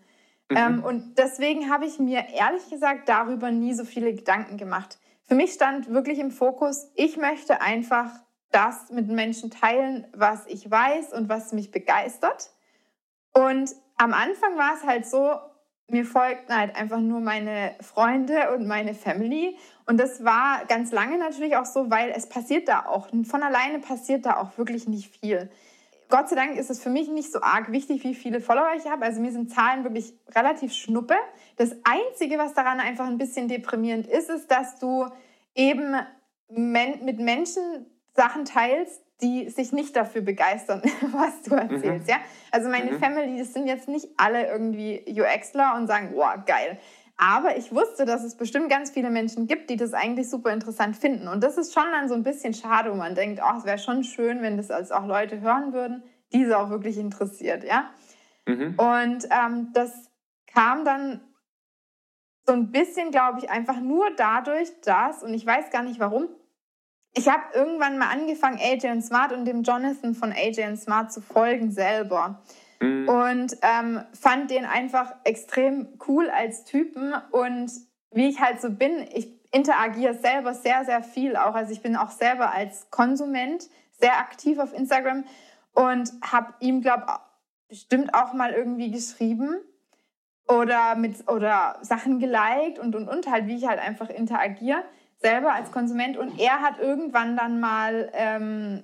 [0.51, 0.57] Mhm.
[0.57, 4.99] Ähm, und deswegen habe ich mir ehrlich gesagt darüber nie so viele Gedanken gemacht.
[5.23, 8.11] Für mich stand wirklich im Fokus, ich möchte einfach
[8.51, 12.51] das mit Menschen teilen, was ich weiß und was mich begeistert.
[13.33, 15.39] Und am Anfang war es halt so,
[15.87, 19.57] mir folgten halt einfach nur meine Freunde und meine Family.
[19.85, 23.79] Und das war ganz lange natürlich auch so, weil es passiert da auch, von alleine
[23.79, 25.49] passiert da auch wirklich nicht viel.
[26.09, 28.85] Gott sei Dank ist es für mich nicht so arg wichtig, wie viele Follower ich
[28.85, 29.05] habe.
[29.05, 31.15] Also mir sind Zahlen wirklich relativ schnuppe.
[31.57, 35.07] Das Einzige, was daran einfach ein bisschen deprimierend ist, ist, dass du
[35.55, 35.95] eben
[36.49, 42.07] mit Menschen Sachen teilst, die sich nicht dafür begeistern, was du erzählst.
[42.07, 42.11] Mhm.
[42.11, 42.17] Ja?
[42.51, 42.99] Also meine mhm.
[42.99, 46.79] Family, das sind jetzt nicht alle irgendwie UXler und sagen, wow, geil.
[47.17, 50.97] Aber ich wusste, dass es bestimmt ganz viele Menschen gibt, die das eigentlich super interessant
[50.97, 51.29] finden.
[51.29, 53.77] Und das ist schon dann so ein bisschen schade, wo man denkt, oh, es wäre
[53.77, 57.63] schon schön, wenn das als auch Leute hören würden, die es auch wirklich interessiert.
[57.63, 57.89] Ja?
[58.45, 58.75] Mhm.
[58.77, 60.11] Und ähm, das
[60.53, 61.21] kam dann
[62.45, 66.27] so ein bisschen, glaube ich, einfach nur dadurch, dass, und ich weiß gar nicht warum,
[67.17, 71.11] ich habe irgendwann mal angefangen, AJ und Smart und dem Jonathan von AJ und Smart
[71.11, 72.41] zu folgen selber.
[72.81, 73.07] Mhm.
[73.07, 77.13] Und ähm, fand den einfach extrem cool als Typen.
[77.31, 77.71] Und
[78.11, 81.55] wie ich halt so bin, ich interagiere selber sehr, sehr viel auch.
[81.55, 85.23] Also ich bin auch selber als Konsument sehr aktiv auf Instagram
[85.73, 87.13] und habe ihm, glaube ich,
[87.69, 89.55] bestimmt auch mal irgendwie geschrieben
[90.47, 94.83] oder mit oder Sachen geliked und und und halt, wie ich halt einfach interagiere
[95.25, 96.17] selber als Konsument.
[96.17, 98.83] Und er hat irgendwann dann mal ähm,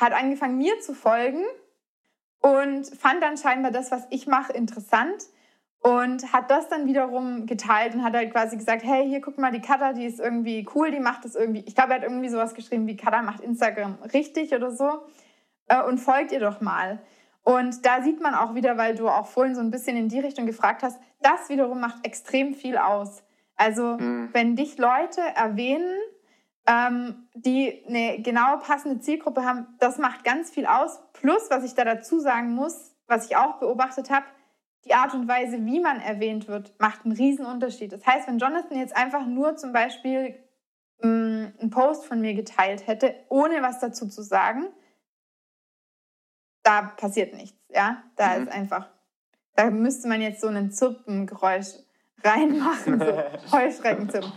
[0.00, 1.44] hat angefangen, mir zu folgen
[2.40, 5.24] und fand dann scheinbar das, was ich mache, interessant
[5.82, 9.52] und hat das dann wiederum geteilt und hat halt quasi gesagt, hey, hier guck mal,
[9.52, 12.28] die Kata, die ist irgendwie cool, die macht das irgendwie, ich glaube, er hat irgendwie
[12.28, 15.02] sowas geschrieben wie Kata macht Instagram richtig oder so
[15.68, 17.00] äh, und folgt ihr doch mal.
[17.42, 20.20] Und da sieht man auch wieder, weil du auch vorhin so ein bisschen in die
[20.20, 23.22] Richtung gefragt hast, das wiederum macht extrem viel aus.
[23.60, 24.30] Also mhm.
[24.32, 26.00] wenn dich Leute erwähnen,
[26.66, 30.98] ähm, die eine genau passende Zielgruppe haben, das macht ganz viel aus.
[31.12, 34.24] Plus, was ich da dazu sagen muss, was ich auch beobachtet habe,
[34.86, 37.92] die Art und Weise, wie man erwähnt wird, macht einen riesen Unterschied.
[37.92, 40.42] Das heißt, wenn Jonathan jetzt einfach nur zum Beispiel
[41.02, 44.68] ähm, einen Post von mir geteilt hätte, ohne was dazu zu sagen,
[46.62, 47.58] da passiert nichts.
[47.68, 48.42] Ja, da mhm.
[48.44, 48.88] ist einfach,
[49.54, 51.74] da müsste man jetzt so ein Zirpengeräusch
[52.24, 54.32] reinmachen, so Heuschreckenzimmer.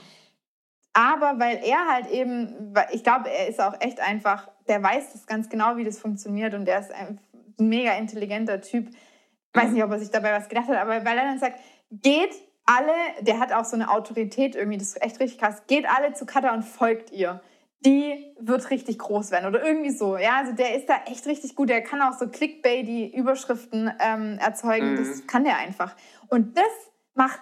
[0.94, 5.26] Aber weil er halt eben, ich glaube, er ist auch echt einfach, der weiß das
[5.26, 7.20] ganz genau, wie das funktioniert und er ist ein
[7.58, 8.90] mega intelligenter Typ.
[8.90, 11.60] Ich weiß nicht, ob er sich dabei was gedacht hat, aber weil er dann sagt,
[11.90, 12.34] geht
[12.66, 16.14] alle, der hat auch so eine Autorität irgendwie, das ist echt richtig krass, geht alle
[16.14, 17.42] zu Kata und folgt ihr.
[17.86, 20.16] Die wird richtig groß werden oder irgendwie so.
[20.16, 21.70] Ja, also der ist da echt richtig gut.
[21.70, 24.94] Der kann auch so Clickbait, die Überschriften ähm, erzeugen.
[24.94, 24.96] Mhm.
[24.96, 25.94] Das kann der einfach.
[26.30, 26.72] Und das
[27.14, 27.42] macht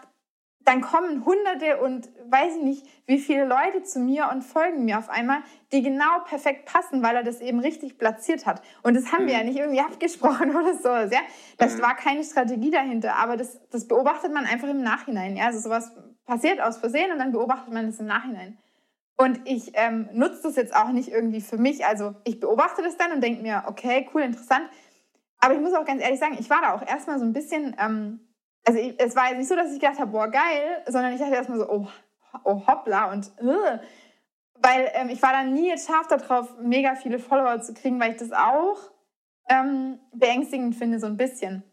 [0.66, 4.98] dann kommen Hunderte und weiß ich nicht, wie viele Leute zu mir und folgen mir
[4.98, 5.40] auf einmal,
[5.72, 8.62] die genau perfekt passen, weil er das eben richtig platziert hat.
[8.84, 9.28] Und das haben mhm.
[9.28, 10.90] wir ja nicht irgendwie abgesprochen oder so.
[10.90, 11.22] Ja?
[11.58, 11.82] Das mhm.
[11.82, 15.36] war keine Strategie dahinter, aber das, das beobachtet man einfach im Nachhinein.
[15.36, 15.46] Ja?
[15.46, 15.92] Also sowas
[16.26, 18.58] passiert aus Versehen und dann beobachtet man das im Nachhinein.
[19.18, 21.86] Und ich ähm, nutze das jetzt auch nicht irgendwie für mich.
[21.86, 24.64] Also ich beobachte das dann und denke mir, okay, cool, interessant.
[25.40, 27.76] Aber ich muss auch ganz ehrlich sagen, ich war da auch erstmal so ein bisschen...
[27.80, 28.20] Ähm,
[28.66, 31.20] also ich, es war jetzt nicht so, dass ich gedacht habe, boah, geil, sondern ich
[31.20, 31.88] dachte erstmal so, oh,
[32.44, 33.80] oh hoppla und uh,
[34.62, 38.12] weil ähm, ich war dann nie jetzt scharf darauf, mega viele Follower zu kriegen, weil
[38.12, 38.78] ich das auch
[39.50, 41.64] ähm, beängstigend finde, so ein bisschen.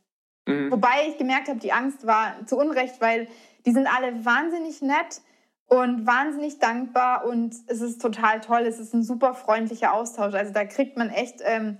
[0.46, 0.70] Mhm.
[0.70, 3.28] Wobei ich gemerkt habe, die Angst war zu Unrecht, weil
[3.66, 5.20] die sind alle wahnsinnig nett
[5.66, 8.62] und wahnsinnig dankbar und es ist total toll.
[8.62, 10.34] Es ist ein super freundlicher Austausch.
[10.34, 11.76] Also da kriegt man echt ähm,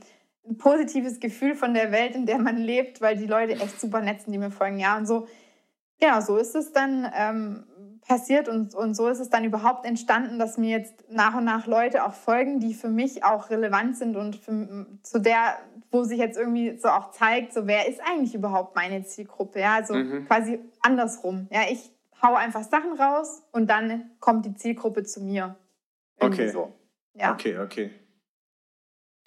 [0.49, 4.01] ein positives Gefühl von der Welt, in der man lebt, weil die Leute echt super
[4.01, 4.79] nett sind, die mir folgen.
[4.79, 5.27] Ja, und so,
[6.01, 7.65] genau, so ist es dann ähm,
[8.07, 11.67] passiert und, und so ist es dann überhaupt entstanden, dass mir jetzt nach und nach
[11.67, 15.59] Leute auch folgen, die für mich auch relevant sind und für, zu der,
[15.91, 19.61] wo sich jetzt irgendwie so auch zeigt, so wer ist eigentlich überhaupt meine Zielgruppe?
[19.61, 20.27] Ja, also mhm.
[20.27, 21.49] quasi andersrum.
[21.51, 25.57] Ja, ich hau einfach Sachen raus und dann kommt die Zielgruppe zu mir.
[26.21, 26.53] Irgendwie okay.
[26.53, 26.73] So.
[27.15, 27.33] Ja.
[27.33, 27.91] Okay, okay.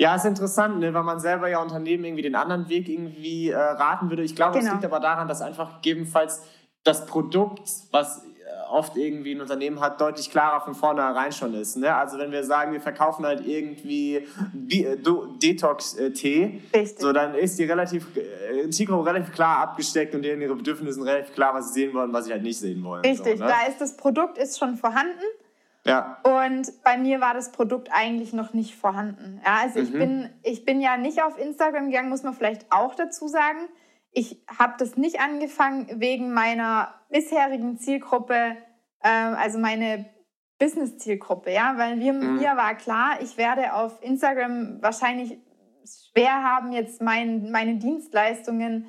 [0.02, 0.92] Ja, ist interessant, ne?
[0.96, 4.24] weil man selber ja Unternehmen irgendwie den anderen Weg irgendwie äh, raten würde.
[4.24, 4.74] Ich glaube, es genau.
[4.74, 6.42] liegt aber daran, dass einfach gegebenenfalls
[6.84, 11.78] das Produkt, was äh, oft irgendwie ein Unternehmen hat, deutlich klarer von vornherein schon ist.
[11.78, 11.94] Ne?
[11.94, 16.64] Also wenn wir sagen, wir verkaufen halt irgendwie Detox-Tee,
[16.98, 21.04] so dann ist die relativ, äh, Zielgruppe relativ klar abgesteckt und denen ihre Bedürfnisse sind
[21.04, 23.06] relativ klar, was sie sehen wollen, was sie halt nicht sehen wollen.
[23.06, 23.52] Richtig, so, ne?
[23.52, 25.22] da ist das Produkt ist schon vorhanden.
[25.86, 26.20] Ja.
[26.24, 29.42] Und bei mir war das Produkt eigentlich noch nicht vorhanden.
[29.46, 29.98] Ja, also ich, Mhm.
[30.00, 33.68] bin, ich bin ja nicht auf Instagram gegangen, muss man vielleicht auch dazu sagen.
[34.12, 38.58] Ich habe das nicht angefangen wegen meiner bisherigen Zielgruppe,
[39.04, 40.06] ähm, also meine
[40.60, 42.38] Business-Zielgruppe, ja, weil wir, Mhm.
[42.38, 45.40] mir war klar, ich werde auf Instagram wahrscheinlich
[46.12, 48.86] schwer haben, jetzt mein, meine Dienstleistungen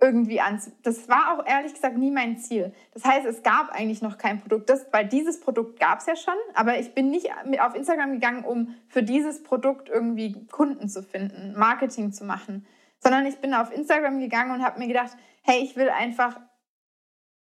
[0.00, 0.60] irgendwie an.
[0.82, 2.72] Das war auch ehrlich gesagt nie mein Ziel.
[2.92, 6.16] Das heißt, es gab eigentlich noch kein Produkt, das, weil dieses Produkt gab es ja
[6.16, 7.30] schon, aber ich bin nicht
[7.60, 12.66] auf Instagram gegangen, um für dieses Produkt irgendwie Kunden zu finden, Marketing zu machen,
[12.98, 16.38] sondern ich bin auf Instagram gegangen und habe mir gedacht, hey, ich will einfach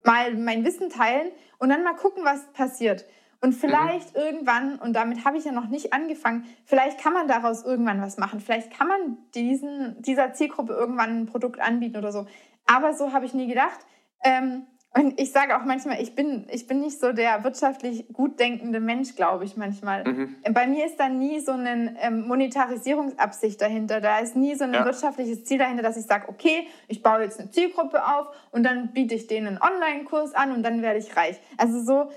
[0.04, 3.04] mal mein Wissen teilen und dann mal gucken, was passiert.
[3.42, 7.64] Und vielleicht irgendwann, und damit habe ich ja noch nicht angefangen, vielleicht kann man daraus
[7.64, 8.40] irgendwann was machen.
[8.40, 12.26] Vielleicht kann man diesen, dieser Zielgruppe irgendwann ein Produkt anbieten oder so.
[12.66, 13.78] Aber so habe ich nie gedacht.
[14.22, 18.40] Ähm, und ich sage auch manchmal, ich bin, ich bin nicht so der wirtschaftlich gut
[18.40, 20.04] denkende Mensch, glaube ich manchmal.
[20.04, 20.36] Mhm.
[20.52, 24.00] Bei mir ist da nie so eine ähm, Monetarisierungsabsicht dahinter.
[24.00, 24.84] Da ist nie so ein Ja.
[24.84, 28.92] wirtschaftliches Ziel dahinter, dass ich sage, okay, ich baue jetzt eine Zielgruppe auf und dann
[28.92, 31.40] biete ich denen einen Online-Kurs an und dann werde ich reich.
[31.56, 32.10] Also so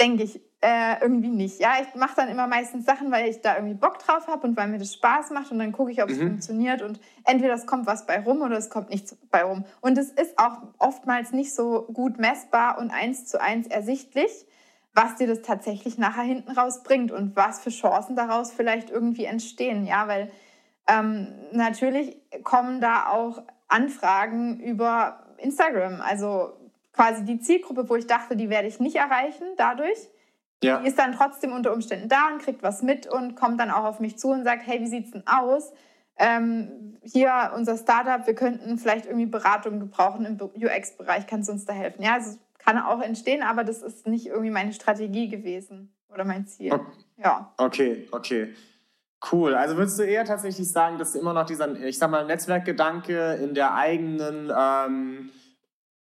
[0.00, 1.58] denke ich äh, irgendwie nicht.
[1.60, 4.56] Ja, ich mache dann immer meistens Sachen, weil ich da irgendwie Bock drauf habe und
[4.56, 6.28] weil mir das Spaß macht und dann gucke ich, ob es Mhm.
[6.28, 9.64] funktioniert und entweder es kommt was bei rum oder es kommt nichts bei rum.
[9.80, 14.30] Und es ist auch oftmals nicht so gut messbar und eins zu eins ersichtlich,
[14.94, 19.24] was dir das tatsächlich nachher hinten raus bringt und was für Chancen daraus vielleicht irgendwie
[19.24, 19.84] entstehen.
[19.84, 20.30] Ja, weil
[20.86, 26.00] ähm, natürlich kommen da auch Anfragen über Instagram.
[26.02, 26.52] Also
[26.92, 29.98] quasi die Zielgruppe, wo ich dachte, die werde ich nicht erreichen dadurch.
[30.62, 30.78] Ja.
[30.78, 33.84] Die ist dann trotzdem unter Umständen da und kriegt was mit und kommt dann auch
[33.84, 35.72] auf mich zu und sagt, hey, wie sieht's denn aus?
[36.16, 41.64] Ähm, hier unser Startup, wir könnten vielleicht irgendwie Beratung gebrauchen im UX-Bereich, kannst du uns
[41.64, 42.02] da helfen?
[42.02, 46.46] Ja, also kann auch entstehen, aber das ist nicht irgendwie meine Strategie gewesen oder mein
[46.46, 46.72] Ziel.
[46.72, 46.92] Okay.
[47.16, 47.52] Ja.
[47.56, 48.54] Okay, okay.
[49.30, 49.54] Cool.
[49.54, 53.54] Also würdest du eher tatsächlich sagen, dass immer noch dieser, ich sag mal, Netzwerkgedanke in
[53.54, 55.30] der eigenen, ähm,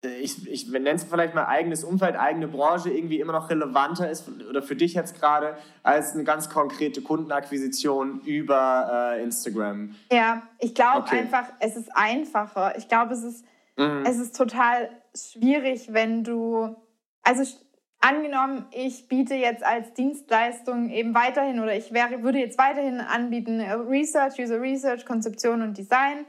[0.09, 4.25] ich, ich nenne es vielleicht mal eigenes Umfeld, eigene Branche irgendwie immer noch relevanter ist
[4.49, 9.95] oder für dich jetzt gerade als eine ganz konkrete Kundenakquisition über äh, Instagram?
[10.11, 11.19] Ja, ich glaube Okay.
[11.19, 12.77] einfach, es ist einfacher.
[12.77, 13.45] Ich glaube, es ist,
[13.77, 14.03] Mhm.
[14.05, 16.75] es ist total schwierig, wenn du,
[17.23, 17.43] also
[18.01, 23.59] angenommen, ich biete jetzt als Dienstleistung eben weiterhin oder ich wäre, würde jetzt weiterhin anbieten
[23.59, 26.25] äh, Research, User Research, Konzeption und Design.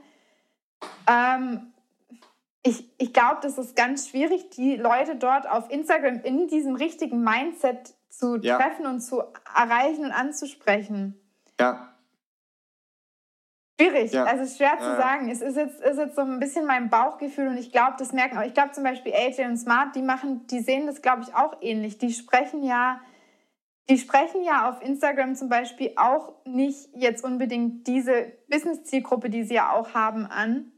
[1.11, 1.74] Ähm,
[2.67, 7.23] ich ich glaube, das ist ganz schwierig, die Leute dort auf Instagram in diesem richtigen
[7.23, 8.59] Mindset zu Ja.
[8.59, 9.23] treffen und zu
[9.55, 11.21] erreichen und anzusprechen.
[11.61, 11.91] Ja.
[13.81, 14.25] Schwierig, Ja.
[14.25, 14.97] also schwer zu Ja.
[14.97, 15.29] sagen.
[15.29, 18.39] Es ist jetzt, ist jetzt so ein bisschen mein Bauchgefühl und ich glaube, das merken
[18.39, 18.45] auch.
[18.45, 21.57] Ich glaube zum Beispiel AJ und Smart, die machen, die sehen das, glaube ich, auch
[21.61, 21.99] ähnlich.
[21.99, 23.01] Die sprechen ja,
[23.91, 29.55] die sprechen ja auf Instagram zum Beispiel auch nicht jetzt unbedingt diese Business-Zielgruppe, die sie
[29.55, 30.71] ja auch haben, an,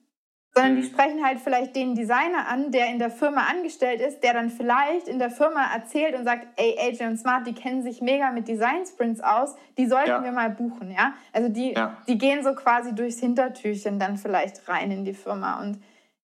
[0.57, 0.87] sondern die Mhm.
[0.93, 5.07] sprechen halt vielleicht den Designer an, der in der Firma angestellt ist, der dann vielleicht
[5.07, 8.87] in der Firma erzählt und sagt, ey, und Smart, die kennen sich mega mit Design
[8.87, 10.25] Sprints aus, die sollten Ja.
[10.25, 11.13] wir mal buchen, ja?
[11.35, 11.99] Also die, Ja.
[12.09, 15.79] die gehen so quasi durchs Hintertürchen dann vielleicht rein in die Firma und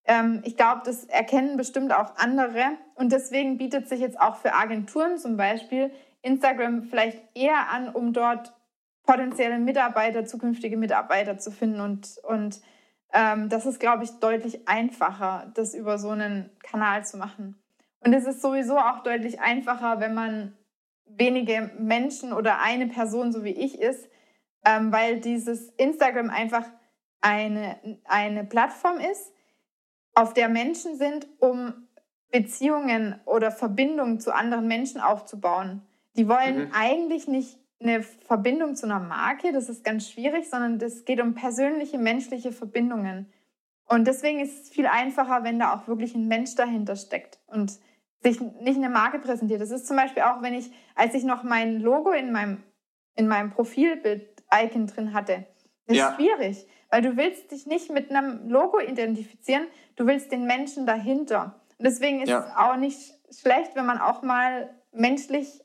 [0.06, 2.64] ähm, ich glaube, das erkennen bestimmt auch andere
[2.94, 5.90] und deswegen bietet sich jetzt auch für Agenturen zum Beispiel
[6.22, 8.52] Instagram vielleicht eher an, um dort
[9.04, 12.60] potenzielle Mitarbeiter, zukünftige Mitarbeiter zu finden und, und
[13.12, 17.62] ähm, das ist, glaube ich, deutlich einfacher, das über so einen Kanal zu machen.
[18.00, 20.56] Und es ist sowieso auch deutlich einfacher, wenn man
[21.04, 24.08] wenige Menschen oder eine Person so wie ich ist,
[24.64, 26.64] ähm, weil dieses Instagram einfach
[27.20, 29.32] eine, eine Plattform ist,
[30.14, 31.88] auf der Menschen sind, um
[32.30, 35.82] Beziehungen oder Verbindungen zu anderen Menschen aufzubauen.
[36.16, 36.72] Die wollen Mhm.
[36.74, 41.34] eigentlich nicht eine Verbindung zu einer Marke, das ist ganz schwierig, sondern es geht um
[41.34, 43.32] persönliche, menschliche Verbindungen.
[43.86, 47.78] Und deswegen ist es viel einfacher, wenn da auch wirklich ein Mensch dahinter steckt und
[48.22, 49.60] sich nicht eine Marke präsentiert.
[49.60, 52.62] Das ist zum Beispiel auch, wenn ich, als ich noch mein Logo in meinem,
[53.16, 55.44] in meinem Profilbild-Icon drin hatte.
[55.86, 56.08] Das Ja.
[56.08, 59.66] ist schwierig, weil du willst dich nicht mit einem Logo identifizieren,
[59.96, 61.60] du willst den Menschen dahinter.
[61.78, 62.46] Und deswegen ist Ja.
[62.48, 65.60] es auch nicht schlecht, wenn man auch mal menschlich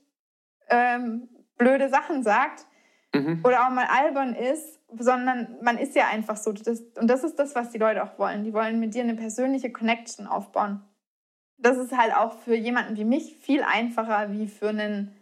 [0.69, 2.65] ähm, blöde Sachen sagt
[3.13, 3.41] Mhm.
[3.43, 6.51] oder auch mal albern ist, sondern man ist ja einfach so.
[6.51, 8.43] Das, und das ist das, was die Leute auch wollen.
[8.43, 10.81] Die wollen mit dir eine persönliche Connection aufbauen.
[11.57, 15.15] das ist halt auch für jemanden wie mich viel einfacher wie für einen,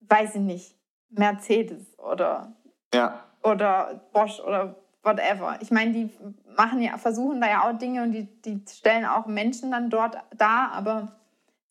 [0.00, 0.76] weiß ich nicht,
[1.10, 2.52] Mercedes oder,
[2.92, 3.22] ja.
[3.44, 5.58] oder Bosch oder whatever.
[5.60, 6.10] Ich meine, die
[6.56, 10.16] machen ja, versuchen da ja auch Dinge und die, die stellen auch Menschen dann dort
[10.36, 11.12] dar, aber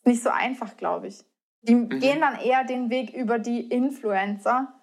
[0.05, 1.25] nicht so einfach, glaube ich.
[1.67, 1.89] Die mhm.
[1.99, 4.73] gehen dann eher den Weg über die Influencer,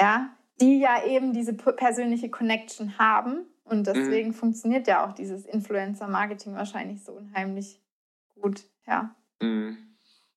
[0.00, 3.46] ja, die ja eben diese persönliche Connection haben.
[3.64, 3.84] Und mhm.
[3.84, 4.34] deswegen mhm.
[4.34, 7.80] funktioniert ja auch dieses Influencer-Marketing wahrscheinlich so unheimlich
[8.40, 9.14] gut, ja.
[9.40, 9.78] Mhm.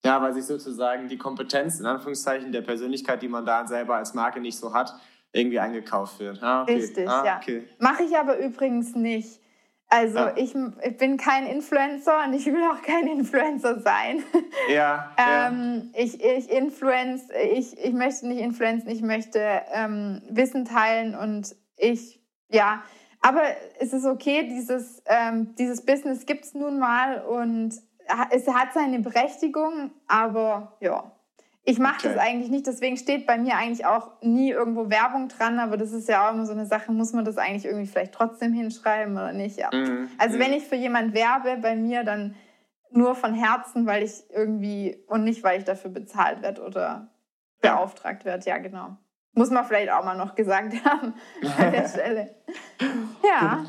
[0.05, 4.13] Ja, weil sich sozusagen die Kompetenz in Anführungszeichen der Persönlichkeit, die man da selber als
[4.13, 4.93] Marke nicht so hat,
[5.33, 6.41] irgendwie eingekauft wird.
[6.41, 6.75] Ah, okay.
[6.75, 7.37] Richtig, ah, ja.
[7.37, 7.67] Okay.
[7.79, 9.41] Mache ich aber übrigens nicht.
[9.89, 10.33] Also ja.
[10.35, 14.23] ich, ich, bin kein Influencer und ich will auch kein Influencer sein.
[14.69, 15.15] Ja.
[15.17, 16.03] ähm, ja.
[16.03, 19.39] Ich, ich influence, ich, ich möchte nicht influenzen, ich möchte
[19.73, 22.83] ähm, Wissen teilen und ich, ja,
[23.21, 23.43] aber
[23.79, 27.73] es ist okay, dieses, ähm, dieses Business gibt es nun mal und
[28.31, 31.11] es hat seine Berechtigung, aber ja.
[31.69, 32.13] Ich mache okay.
[32.13, 35.91] das eigentlich nicht, deswegen steht bei mir eigentlich auch nie irgendwo Werbung dran, aber das
[35.91, 39.17] ist ja auch immer so eine Sache, muss man das eigentlich irgendwie vielleicht trotzdem hinschreiben
[39.17, 39.57] oder nicht?
[39.57, 39.69] Ja.
[39.73, 40.09] Mhm.
[40.17, 40.57] Also wenn mhm.
[40.59, 42.35] ich für jemand werbe bei mir, dann
[42.89, 47.11] nur von Herzen, weil ich irgendwie und nicht, weil ich dafür bezahlt werde oder
[47.59, 48.95] beauftragt werde, ja genau.
[49.33, 51.15] Muss man vielleicht auch mal noch gesagt haben
[51.57, 52.35] an der Stelle.
[53.25, 53.65] Ja.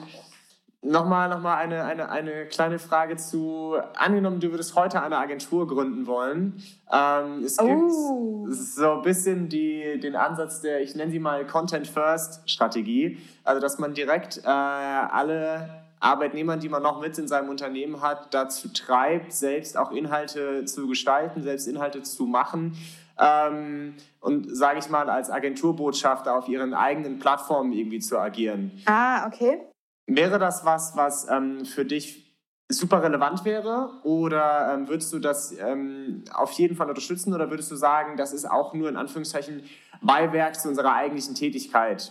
[0.80, 6.06] Nochmal, nochmal eine, eine, eine kleine Frage zu, angenommen, du würdest heute eine Agentur gründen
[6.06, 6.62] wollen.
[6.92, 8.46] Ähm, es gibt oh.
[8.48, 13.18] so ein bisschen die, den Ansatz der, ich nenne sie mal Content-First-Strategie.
[13.42, 18.32] Also, dass man direkt äh, alle Arbeitnehmer, die man noch mit in seinem Unternehmen hat,
[18.32, 22.76] dazu treibt, selbst auch Inhalte zu gestalten, selbst Inhalte zu machen.
[23.18, 28.80] Ähm, und sage ich mal, als Agenturbotschafter auf ihren eigenen Plattformen irgendwie zu agieren.
[28.86, 29.60] Ah, okay.
[30.08, 32.34] Wäre das was, was ähm, für dich
[32.70, 34.00] super relevant wäre?
[34.04, 37.34] Oder ähm, würdest du das ähm, auf jeden Fall unterstützen?
[37.34, 39.62] Oder würdest du sagen, das ist auch nur in Anführungszeichen
[40.00, 42.10] Beiwerk zu unserer eigentlichen Tätigkeit?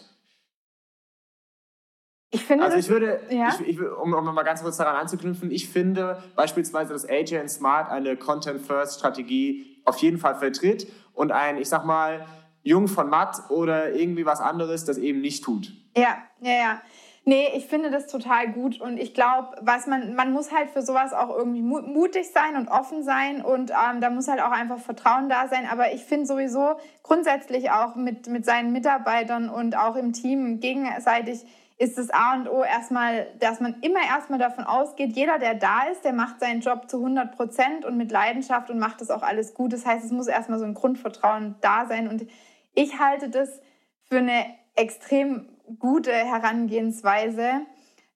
[2.30, 3.50] Ich finde, also ich würde, ja?
[3.60, 7.90] ich, ich, um, um mal ganz kurz daran anzuknüpfen, ich finde beispielsweise, dass AJ Smart
[7.90, 12.28] eine Content-First-Strategie auf jeden Fall vertritt und ein, ich sag mal,
[12.62, 15.72] Jung von Matt oder irgendwie was anderes das eben nicht tut.
[15.96, 16.82] Ja, ja, ja.
[17.30, 20.82] Nee, ich finde das total gut und ich glaube, was man, man muss halt für
[20.82, 24.80] sowas auch irgendwie mutig sein und offen sein und ähm, da muss halt auch einfach
[24.80, 25.68] Vertrauen da sein.
[25.70, 31.46] Aber ich finde sowieso grundsätzlich auch mit, mit seinen Mitarbeitern und auch im Team gegenseitig
[31.78, 35.84] ist das A und O erstmal, dass man immer erstmal davon ausgeht, jeder, der da
[35.92, 39.22] ist, der macht seinen Job zu 100 Prozent und mit Leidenschaft und macht das auch
[39.22, 39.74] alles gut.
[39.74, 42.26] Das heißt, es muss erstmal so ein Grundvertrauen da sein und
[42.74, 43.60] ich halte das
[44.08, 45.50] für eine extrem
[45.80, 47.62] gute Herangehensweise.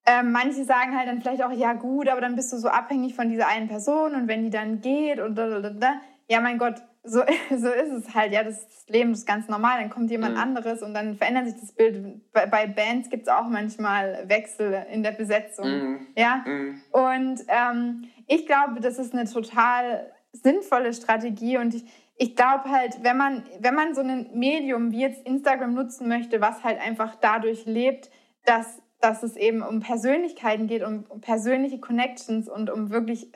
[0.05, 3.15] Ähm, manche sagen halt dann vielleicht auch, ja gut, aber dann bist du so abhängig
[3.15, 5.93] von dieser einen Person und wenn die dann geht und da, da, da,
[6.27, 9.47] ja mein Gott, so, so ist es halt, ja, das, ist das Leben ist ganz
[9.47, 10.41] normal, dann kommt jemand mhm.
[10.41, 12.31] anderes und dann verändert sich das Bild.
[12.33, 16.07] Bei, bei Bands gibt es auch manchmal Wechsel in der Besetzung, mhm.
[16.15, 16.81] ja, mhm.
[16.91, 21.85] und ähm, ich glaube, das ist eine total sinnvolle Strategie und ich,
[22.21, 26.39] ich glaube halt, wenn man, wenn man so ein Medium wie jetzt Instagram nutzen möchte,
[26.39, 28.11] was halt einfach dadurch lebt,
[28.45, 33.31] dass, dass es eben um Persönlichkeiten geht, um, um persönliche Connections und um wirklich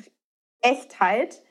[0.61, 1.41] Echtheit,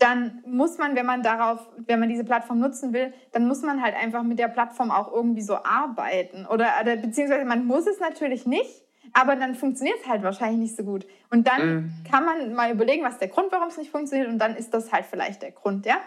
[0.00, 3.80] dann muss man, wenn man darauf, wenn man diese Plattform nutzen will, dann muss man
[3.80, 6.44] halt einfach mit der Plattform auch irgendwie so arbeiten.
[6.44, 10.76] Oder, oder beziehungsweise man muss es natürlich nicht, aber dann funktioniert es halt wahrscheinlich nicht
[10.76, 11.06] so gut.
[11.30, 11.92] Und dann mhm.
[12.10, 14.92] kann man mal überlegen, was der Grund, warum es nicht funktioniert, und dann ist das
[14.92, 16.00] halt vielleicht der Grund, ja.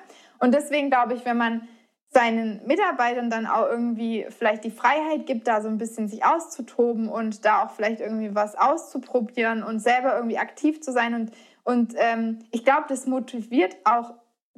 [0.43, 1.69] Und deswegen glaube ich, wenn man
[2.09, 7.07] seinen Mitarbeitern dann auch irgendwie vielleicht die Freiheit gibt, da so ein bisschen sich auszutoben
[7.07, 11.13] und da auch vielleicht irgendwie was auszuprobieren und selber irgendwie aktiv zu sein.
[11.13, 11.31] Und,
[11.63, 14.15] und ähm, ich glaube, das motiviert auch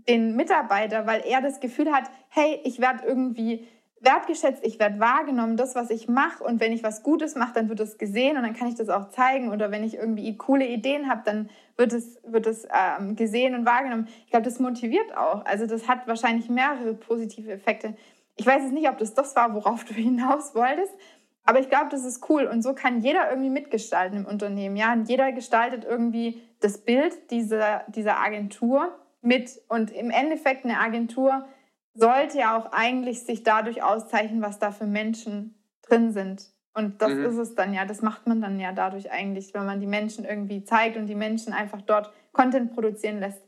[0.09, 3.67] den Mitarbeiter, weil er das Gefühl hat, hey, ich werde irgendwie
[4.05, 6.43] wertgeschätzt, ich werde wahrgenommen, das, was ich mache.
[6.43, 8.89] Und wenn ich was Gutes mache, dann wird es gesehen und dann kann ich das
[8.89, 9.51] auch zeigen.
[9.51, 13.65] Oder wenn ich irgendwie coole Ideen habe, dann wird es, wird es ähm, gesehen und
[13.65, 14.07] wahrgenommen.
[14.25, 15.45] Ich glaube, das motiviert auch.
[15.45, 17.95] Also das hat wahrscheinlich mehrere positive Effekte.
[18.37, 20.93] Ich weiß jetzt nicht, ob das das war, worauf du hinaus wolltest.
[21.43, 22.45] Aber ich glaube, das ist cool.
[22.45, 24.75] Und so kann jeder irgendwie mitgestalten im Unternehmen.
[24.75, 24.93] Ja?
[24.93, 29.61] Und jeder gestaltet irgendwie das Bild dieser, dieser Agentur mit.
[29.67, 31.45] Und im Endeffekt eine Agentur
[31.95, 36.49] sollte ja auch eigentlich sich dadurch auszeichnen, was da für Menschen drin sind.
[36.73, 37.25] Und das mhm.
[37.25, 40.25] ist es dann ja, das macht man dann ja dadurch eigentlich, wenn man die Menschen
[40.25, 43.41] irgendwie zeigt und die Menschen einfach dort Content produzieren lässt.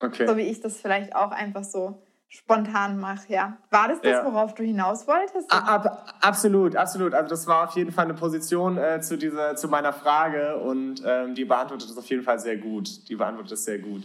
[0.00, 0.26] Okay.
[0.26, 3.58] So wie ich das vielleicht auch einfach so spontan mache, ja.
[3.70, 4.24] War das das, ja.
[4.24, 5.50] worauf du hinaus wolltest?
[5.50, 7.14] Ab, absolut, absolut.
[7.14, 11.02] Also das war auf jeden Fall eine Position äh, zu, dieser, zu meiner Frage und
[11.04, 13.08] ähm, die beantwortet es auf jeden Fall sehr gut.
[13.08, 14.04] Die beantwortet es sehr gut.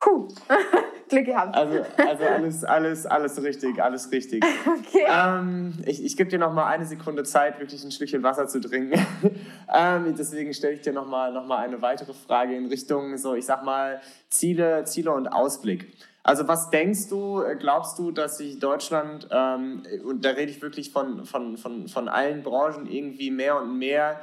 [0.00, 0.28] Puh,
[1.10, 1.54] Glück gehabt.
[1.54, 4.44] Also, also alles, alles, alles richtig, alles richtig.
[4.70, 5.06] Okay.
[5.08, 8.60] Ähm, ich ich gebe dir noch mal eine Sekunde Zeit, wirklich ein Schlückchen Wasser zu
[8.60, 8.98] trinken.
[9.74, 13.34] ähm, deswegen stelle ich dir noch mal, noch mal eine weitere Frage in Richtung, so
[13.34, 15.92] ich sag mal, Ziele, Ziele und Ausblick.
[16.22, 20.92] Also was denkst du, glaubst du, dass sich Deutschland, ähm, und da rede ich wirklich
[20.92, 24.20] von, von, von, von allen Branchen, irgendwie mehr und mehr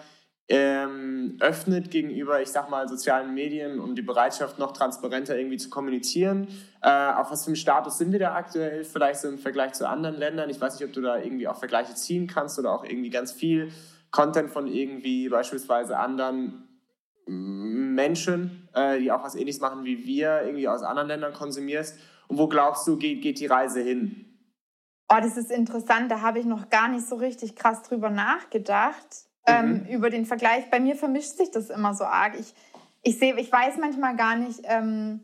[0.50, 5.70] ähm, öffnet gegenüber, ich sag mal, sozialen Medien und die Bereitschaft, noch transparenter irgendwie zu
[5.70, 6.48] kommunizieren.
[6.82, 9.88] Äh, auf was für einem Status sind wir da aktuell, vielleicht so im Vergleich zu
[9.88, 10.50] anderen Ländern?
[10.50, 13.34] Ich weiß nicht, ob du da irgendwie auch Vergleiche ziehen kannst oder auch irgendwie ganz
[13.34, 13.72] viel
[14.12, 16.64] Content von irgendwie beispielsweise anderen
[17.26, 22.00] Menschen, äh, die auch was ähnliches machen wie wir, irgendwie aus anderen Ländern konsumierst?
[22.30, 24.24] Und wo glaubst du, geht, geht die Reise hin?
[25.10, 29.28] Oh, das ist interessant, da habe ich noch gar nicht so richtig krass drüber nachgedacht
[29.48, 29.86] ähm, mhm.
[29.90, 30.70] über den Vergleich.
[30.70, 32.34] Bei mir vermischt sich das immer so arg.
[32.40, 32.54] Ich,
[33.02, 35.22] ich sehe, ich weiß manchmal gar nicht, ähm,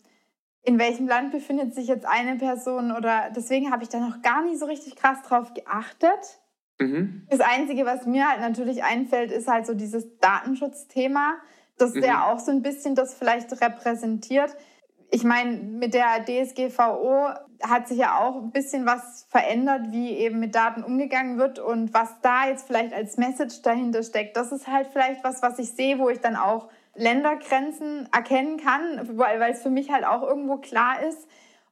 [0.63, 4.41] in welchem Land befindet sich jetzt eine Person oder deswegen habe ich da noch gar
[4.43, 6.39] nicht so richtig krass drauf geachtet.
[6.79, 7.27] Mhm.
[7.29, 11.35] Das Einzige, was mir halt natürlich einfällt, ist halt so dieses Datenschutzthema,
[11.77, 12.01] dass mhm.
[12.01, 14.55] der auch so ein bisschen das vielleicht repräsentiert
[15.13, 17.27] ich meine, mit der DSGVO
[17.61, 21.93] hat sich ja auch ein bisschen was verändert, wie eben mit Daten umgegangen wird und
[21.93, 24.35] was da jetzt vielleicht als Message dahinter steckt.
[24.35, 29.07] Das ist halt vielleicht was, was ich sehe, wo ich dann auch Ländergrenzen erkennen kann,
[29.15, 31.27] weil, weil es für mich halt auch irgendwo klar ist.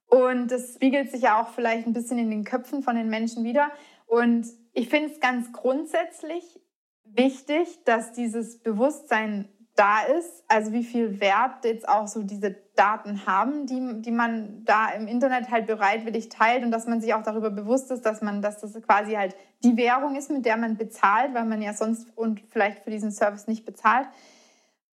[0.05, 3.43] Und das spiegelt sich ja auch vielleicht ein bisschen in den Köpfen von den Menschen
[3.43, 3.71] wieder.
[4.05, 6.61] Und ich finde es ganz grundsätzlich
[7.05, 9.49] wichtig, dass dieses Bewusstsein
[9.81, 14.63] da ist, also wie viel Wert jetzt auch so diese Daten haben, die, die man
[14.63, 18.21] da im Internet halt bereitwillig teilt und dass man sich auch darüber bewusst ist, dass
[18.21, 21.73] man, dass das quasi halt die Währung ist, mit der man bezahlt, weil man ja
[21.73, 24.07] sonst und vielleicht für diesen Service nicht bezahlt.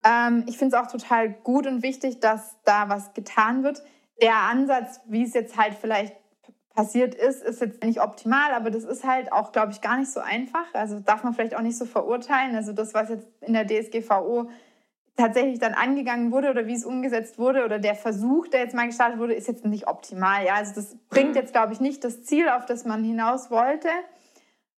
[0.07, 3.83] Ähm, ich finde es auch total gut und wichtig, dass da was getan wird.
[4.23, 6.17] Der Ansatz, wie es jetzt halt vielleicht
[6.75, 10.11] passiert ist, ist jetzt nicht optimal, aber das ist halt auch, glaube ich, gar nicht
[10.11, 10.73] so einfach.
[10.73, 12.57] Also darf man vielleicht auch nicht so verurteilen.
[12.57, 14.49] Also das, was jetzt in der DSGVO
[15.19, 18.87] tatsächlich dann angegangen wurde oder wie es umgesetzt wurde oder der Versuch, der jetzt mal
[18.87, 20.47] gestartet wurde, ist jetzt nicht optimal.
[20.47, 21.37] Ja, also das bringt mhm.
[21.37, 23.89] jetzt, glaube ich, nicht das Ziel, auf das man hinaus wollte.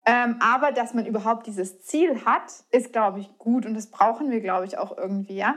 [0.07, 4.31] Ähm, aber dass man überhaupt dieses Ziel hat, ist, glaube ich, gut und das brauchen
[4.31, 5.57] wir, glaube ich, auch irgendwie, ja.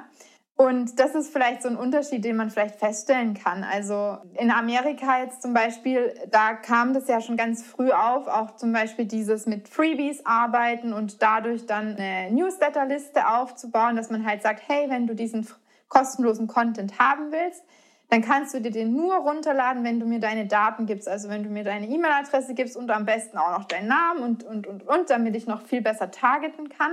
[0.62, 3.64] Und das ist vielleicht so ein Unterschied, den man vielleicht feststellen kann.
[3.64, 8.56] Also in Amerika jetzt zum Beispiel, da kam das ja schon ganz früh auf, auch
[8.58, 14.44] zum Beispiel dieses mit Freebies arbeiten und dadurch dann eine Newsletterliste aufzubauen, dass man halt
[14.44, 15.48] sagt, hey, wenn du diesen
[15.88, 17.64] kostenlosen Content haben willst,
[18.12, 21.10] dann kannst du dir den nur runterladen, wenn du mir deine Daten gibst.
[21.10, 24.44] Also wenn du mir deine E-Mail-Adresse gibst und am besten auch noch deinen Namen und,
[24.44, 26.92] und, und, und, damit ich noch viel besser targeten kann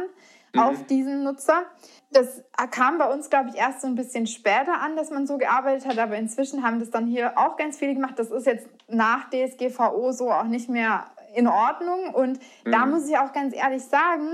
[0.54, 0.60] mhm.
[0.60, 1.64] auf diesen Nutzer.
[2.10, 5.38] Das kam bei uns, glaube ich, erst so ein bisschen später an, dass man so
[5.38, 8.14] gearbeitet hat, aber inzwischen haben das dann hier auch ganz viele gemacht.
[8.18, 12.14] Das ist jetzt nach DSGVO so auch nicht mehr in Ordnung.
[12.14, 12.72] Und mhm.
[12.72, 14.28] da muss ich auch ganz ehrlich sagen,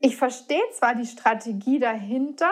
[0.00, 2.50] ich verstehe zwar die Strategie dahinter,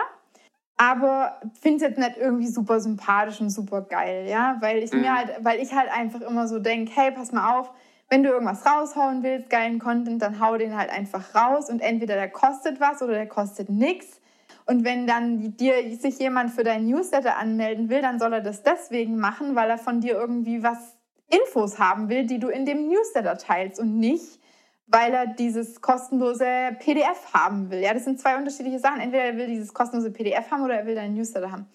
[0.77, 5.01] aber finde es jetzt nicht irgendwie super sympathisch und super geil, ja, weil ich mhm.
[5.01, 7.71] mir halt, weil ich halt einfach immer so denke, hey, pass mal auf,
[8.13, 12.13] wenn du irgendwas raushauen willst, geilen Content, dann hau den halt einfach raus und entweder
[12.13, 14.21] der kostet was oder der kostet nichts.
[14.67, 18.61] Und wenn dann dir sich jemand für dein Newsletter anmelden will, dann soll er das
[18.61, 20.95] deswegen machen, weil er von dir irgendwie was
[21.27, 24.39] Infos haben will, die du in dem Newsletter teilst und nicht,
[24.85, 26.45] weil er dieses kostenlose
[26.77, 27.79] PDF haben will.
[27.79, 29.01] Ja, das sind zwei unterschiedliche Sachen.
[29.01, 31.65] Entweder er will dieses kostenlose PDF haben oder er will deinen Newsletter haben.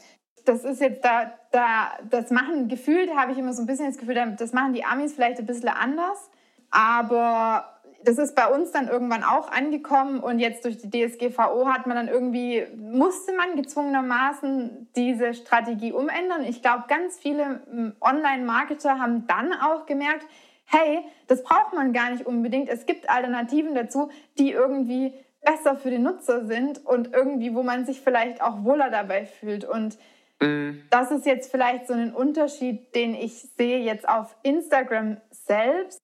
[0.44, 3.98] Das ist jetzt da, da, das machen gefühlt, habe ich immer so ein bisschen das
[3.98, 6.27] Gefühl, das machen die Amis vielleicht ein bisschen anders.
[6.70, 11.86] Aber das ist bei uns dann irgendwann auch angekommen und jetzt durch die DSGVO hat
[11.86, 16.44] man dann irgendwie, musste man gezwungenermaßen diese Strategie umändern.
[16.44, 20.26] Ich glaube, ganz viele hm, Online-Marketer haben dann auch gemerkt,
[20.66, 22.68] hey, das braucht man gar nicht unbedingt.
[22.68, 25.12] Es gibt Alternativen dazu, die irgendwie
[25.44, 29.64] besser für den Nutzer sind und irgendwie, wo man sich vielleicht auch wohler dabei fühlt.
[29.64, 29.98] Und
[30.40, 30.82] mhm.
[30.90, 36.00] das ist jetzt vielleicht so ein Unterschied, den ich sehe jetzt auf Instagram selbst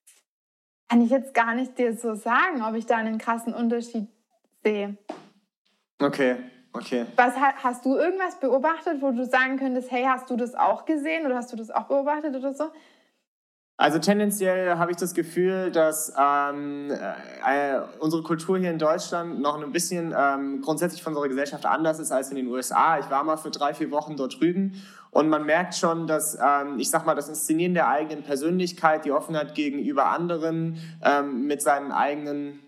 [0.88, 4.08] kann ich jetzt gar nicht dir so sagen, ob ich da einen krassen Unterschied
[4.62, 4.96] sehe.
[5.98, 6.36] Okay,
[6.72, 7.06] okay.
[7.16, 11.26] Was hast du irgendwas beobachtet, wo du sagen könntest, hey, hast du das auch gesehen
[11.26, 12.70] oder hast du das auch beobachtet oder so?
[13.76, 19.60] Also tendenziell habe ich das Gefühl, dass ähm, äh, unsere Kultur hier in Deutschland noch
[19.60, 23.00] ein bisschen ähm, grundsätzlich von unserer Gesellschaft anders ist als in den USA.
[23.00, 24.80] Ich war mal für drei, vier Wochen dort drüben
[25.14, 29.12] und man merkt schon, dass, ähm, ich sag mal, das Inszenieren der eigenen Persönlichkeit, die
[29.12, 32.60] Offenheit gegenüber anderen, ähm, mit seinen eigenen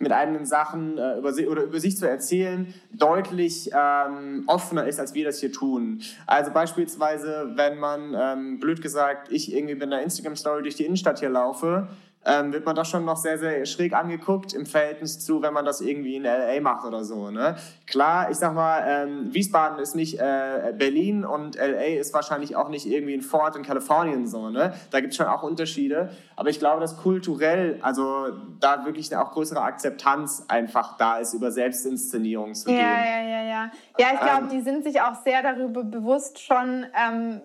[0.00, 5.14] mit eigenen Sachen äh, über, oder über sich zu erzählen, deutlich ähm, offener ist, als
[5.14, 6.02] wir das hier tun.
[6.26, 11.20] Also beispielsweise, wenn man, ähm, blöd gesagt, ich irgendwie mit einer Instagram-Story durch die Innenstadt
[11.20, 11.88] hier laufe,
[12.26, 15.64] ähm, wird man doch schon noch sehr, sehr schräg angeguckt im Verhältnis zu, wenn man
[15.64, 17.30] das irgendwie in LA macht oder so.
[17.30, 17.56] Ne?
[17.86, 22.68] Klar, ich sag mal, ähm, Wiesbaden ist nicht äh, Berlin und LA ist wahrscheinlich auch
[22.68, 24.50] nicht irgendwie ein Fort in Kalifornien so.
[24.50, 24.74] Ne?
[24.90, 26.10] Da gibt es schon auch Unterschiede.
[26.36, 28.28] Aber ich glaube, dass kulturell, also
[28.60, 32.84] da wirklich auch größere Akzeptanz einfach da ist, über Selbstinszenierung zu ja, gehen.
[32.86, 33.70] Ja, ja, ja.
[33.98, 37.40] Ja, ich glaube, ähm, die sind sich auch sehr darüber bewusst schon, ähm,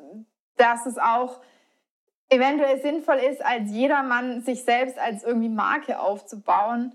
[0.58, 1.42] dass es auch
[2.30, 6.94] eventuell sinnvoll ist, als jedermann sich selbst als irgendwie Marke aufzubauen.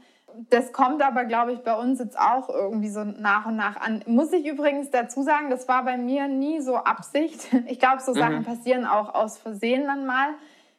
[0.50, 4.02] Das kommt aber, glaube ich, bei uns jetzt auch irgendwie so nach und nach an.
[4.06, 7.48] Muss ich übrigens dazu sagen, das war bei mir nie so Absicht.
[7.66, 8.44] Ich glaube, so Sachen mhm.
[8.44, 10.34] passieren auch aus Versehen dann mal,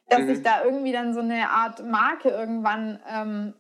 [0.10, 0.28] dass mhm.
[0.28, 3.54] sich da irgendwie dann so eine Art Marke irgendwann ähm,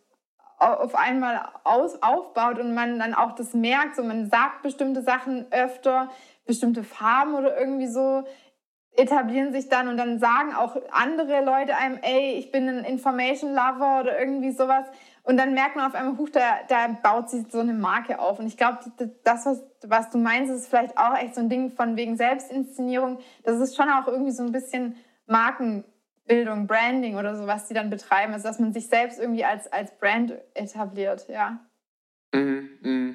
[0.58, 5.46] auf einmal aus, aufbaut und man dann auch das merkt, so man sagt bestimmte Sachen
[5.52, 6.10] öfter,
[6.46, 8.24] bestimmte Farben oder irgendwie so
[8.98, 13.54] etablieren sich dann und dann sagen auch andere Leute einem, ey, ich bin ein Information
[13.54, 14.86] Lover oder irgendwie sowas.
[15.24, 18.40] Und dann merkt man auf einmal, huch, da, da baut sich so eine Marke auf.
[18.40, 18.80] Und ich glaube,
[19.24, 23.20] das, was, was du meinst, ist vielleicht auch echt so ein Ding von wegen Selbstinszenierung.
[23.44, 27.90] Das ist schon auch irgendwie so ein bisschen Markenbildung, Branding oder so, was die dann
[27.90, 28.34] betreiben.
[28.34, 31.60] Also, dass man sich selbst irgendwie als, als Brand etabliert, ja.
[32.34, 33.14] Mhm, mh.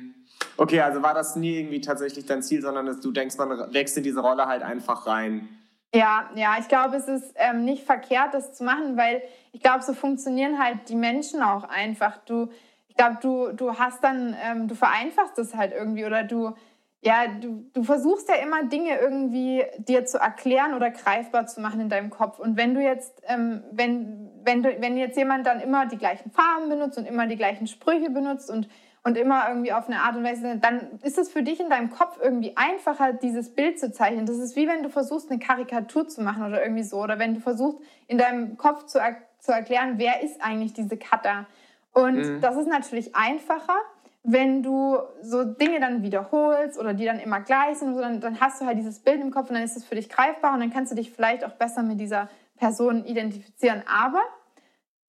[0.57, 3.97] Okay, also war das nie irgendwie tatsächlich dein Ziel, sondern dass du denkst, man wächst
[3.97, 5.49] in diese Rolle halt einfach rein.
[5.93, 9.23] Ja, ja, ich glaube, es ist ähm, nicht verkehrt, das zu machen, weil
[9.53, 12.19] ich glaube, so funktionieren halt die Menschen auch einfach.
[12.19, 12.49] Du,
[12.87, 16.55] ich glaube, du, du hast dann, ähm, du vereinfachst es halt irgendwie oder du,
[17.03, 21.81] ja, du, du versuchst ja immer Dinge irgendwie dir zu erklären oder greifbar zu machen
[21.81, 22.39] in deinem Kopf.
[22.39, 26.31] Und wenn du jetzt, ähm, wenn, wenn, du, wenn jetzt jemand dann immer die gleichen
[26.31, 28.69] Farben benutzt und immer die gleichen Sprüche benutzt und
[29.03, 31.91] und immer irgendwie auf eine Art und Weise, dann ist es für dich in deinem
[31.91, 34.27] Kopf irgendwie einfacher, dieses Bild zu zeichnen.
[34.27, 37.03] Das ist wie wenn du versuchst, eine Karikatur zu machen oder irgendwie so.
[37.03, 37.79] Oder wenn du versuchst,
[38.09, 41.47] in deinem Kopf zu, er zu erklären, wer ist eigentlich diese Cutter.
[41.93, 42.41] Und mhm.
[42.43, 43.77] das ist natürlich einfacher,
[44.23, 48.39] wenn du so Dinge dann wiederholst oder die dann immer gleich sind, so, dann, dann
[48.39, 50.61] hast du halt dieses Bild im Kopf und dann ist es für dich greifbar und
[50.61, 52.29] dann kannst du dich vielleicht auch besser mit dieser
[52.59, 53.83] Person identifizieren.
[53.87, 54.21] Aber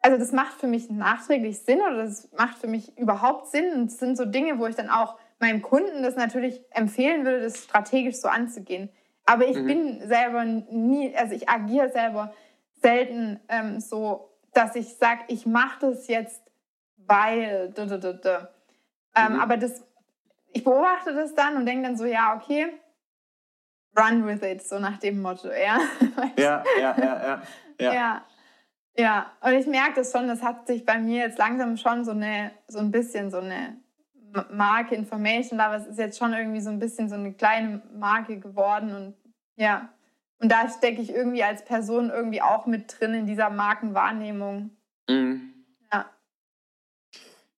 [0.02, 3.72] also das macht für mich nachträglich Sinn oder das macht für mich überhaupt Sinn.
[3.74, 7.42] Und es sind so Dinge, wo ich dann auch meinem Kunden das natürlich empfehlen würde,
[7.42, 8.90] das strategisch so anzugehen.
[9.26, 9.68] Aber ich mhm.
[9.68, 12.34] bin selber nie, also ich agiere selber
[12.82, 16.42] selten ähm, so, dass ich sage, ich mache das jetzt,
[16.98, 17.72] weil.
[17.76, 18.50] Da, da, da.
[19.16, 19.40] Ähm, mhm.
[19.40, 19.84] Aber das,
[20.52, 22.74] ich beobachte das dann und denke dann so, ja, okay,
[23.98, 25.80] run with it, so nach dem Motto, ja.
[26.38, 27.42] ja, ja, ja, ja.
[27.80, 27.94] ja.
[27.94, 28.26] ja.
[29.02, 32.12] Ja, und ich merke das schon, das hat sich bei mir jetzt langsam schon so
[32.12, 33.78] eine, so ein bisschen so eine
[34.52, 38.38] Marke Information aber es ist jetzt schon irgendwie so ein bisschen so eine kleine Marke
[38.38, 39.16] geworden und
[39.56, 39.90] ja.
[40.38, 44.70] Und da stecke ich irgendwie als Person irgendwie auch mit drin in dieser Markenwahrnehmung.
[45.10, 45.52] Mhm.
[45.92, 46.06] Ja.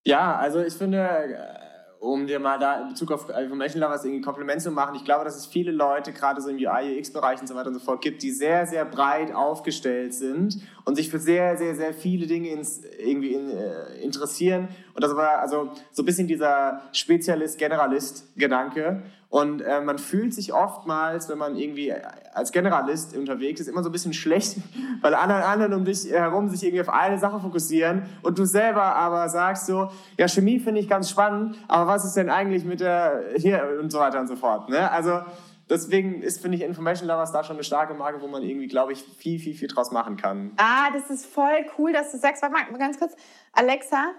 [0.06, 1.60] Ja, also ich finde,
[2.04, 5.24] um dir mal da in Bezug auf Information Lovers irgendwie Kompliment zu machen, ich glaube,
[5.24, 8.02] dass es viele Leute, gerade so im UI, UX-Bereich und so weiter und so fort,
[8.02, 12.50] gibt, die sehr, sehr breit aufgestellt sind und sich für sehr, sehr, sehr viele Dinge
[12.50, 14.68] ins, irgendwie in, äh, interessieren.
[14.94, 19.04] Und das war also so ein bisschen dieser Spezialist-Generalist-Gedanke.
[19.34, 21.92] Und äh, man fühlt sich oftmals, wenn man irgendwie
[22.36, 24.58] als Generalist unterwegs ist, immer so ein bisschen schlecht,
[25.02, 28.84] weil alle anderen um dich herum sich irgendwie auf eine Sache fokussieren und du selber
[28.84, 32.80] aber sagst so, ja, Chemie finde ich ganz spannend, aber was ist denn eigentlich mit
[32.80, 34.70] der hier und so weiter und so fort.
[34.70, 34.92] Ne?
[34.92, 35.22] Also
[35.68, 38.94] deswegen ist, finde ich, Information Lovers da schon eine starke Marke, wo man irgendwie, glaube
[38.94, 40.52] ich, viel, viel, viel draus machen kann.
[40.58, 43.16] Ah, das ist voll cool, dass du sagst, warte mal ganz kurz,
[43.52, 44.12] Alexa,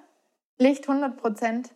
[0.59, 1.71] Licht 100 Prozent.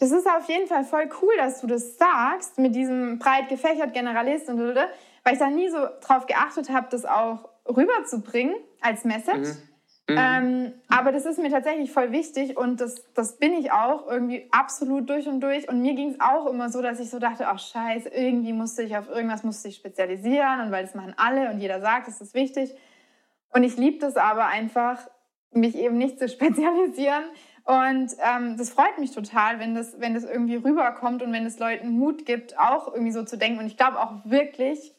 [0.00, 3.92] Das ist auf jeden Fall voll cool, dass du das sagst, mit diesem breit gefächert
[3.92, 9.50] Generalist und weil ich da nie so drauf geachtet habe, das auch rüberzubringen als Message.
[9.50, 9.70] Mhm.
[10.10, 10.16] Mhm.
[10.18, 14.48] Ähm, aber das ist mir tatsächlich voll wichtig und das, das bin ich auch irgendwie
[14.50, 15.68] absolut durch und durch.
[15.68, 18.82] Und mir ging es auch immer so, dass ich so dachte, ach scheiße, irgendwie musste
[18.82, 22.20] ich auf irgendwas musste ich spezialisieren und weil das machen alle und jeder sagt, das
[22.20, 22.74] ist wichtig.
[23.52, 24.98] Und ich liebe das aber einfach,
[25.52, 27.24] mich eben nicht zu spezialisieren,
[27.70, 31.60] und ähm, das freut mich total, wenn das, wenn das irgendwie rüberkommt und wenn es
[31.60, 33.60] Leuten Mut gibt, auch irgendwie so zu denken.
[33.60, 34.92] Und ich glaube auch wirklich,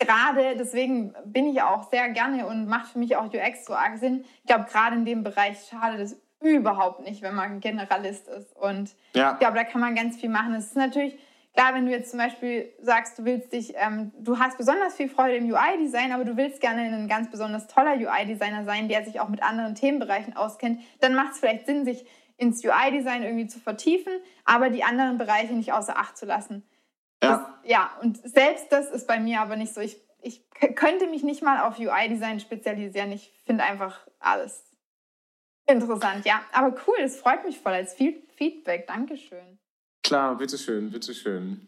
[0.00, 3.98] gerade deswegen bin ich auch sehr gerne und macht für mich auch UX so arg
[3.98, 4.24] Sinn.
[4.38, 8.56] Ich glaube, gerade in dem Bereich schadet es überhaupt nicht, wenn man Generalist ist.
[8.56, 9.34] Und ja.
[9.34, 10.52] ich glaube, da kann man ganz viel machen.
[10.54, 11.16] Es ist natürlich
[11.54, 15.08] klar, wenn du jetzt zum Beispiel sagst, du willst dich, ähm, du hast besonders viel
[15.08, 19.20] Freude im UI-Design, aber du willst gerne ein ganz besonders toller UI-Designer sein, der sich
[19.20, 22.04] auch mit anderen Themenbereichen auskennt, dann macht es vielleicht Sinn, sich
[22.36, 24.12] ins UI-Design irgendwie zu vertiefen,
[24.44, 26.68] aber die anderen Bereiche nicht außer Acht zu lassen.
[27.22, 27.38] Ja.
[27.38, 29.80] Das, ja, und selbst das ist bei mir aber nicht so.
[29.80, 33.12] Ich, ich könnte mich nicht mal auf UI-Design spezialisieren.
[33.12, 34.64] Ich finde einfach alles
[35.66, 36.42] interessant, ja.
[36.52, 38.88] Aber cool, das freut mich voll als Feedback.
[38.88, 39.60] Dankeschön.
[40.04, 41.66] Klar, bitteschön, bitteschön.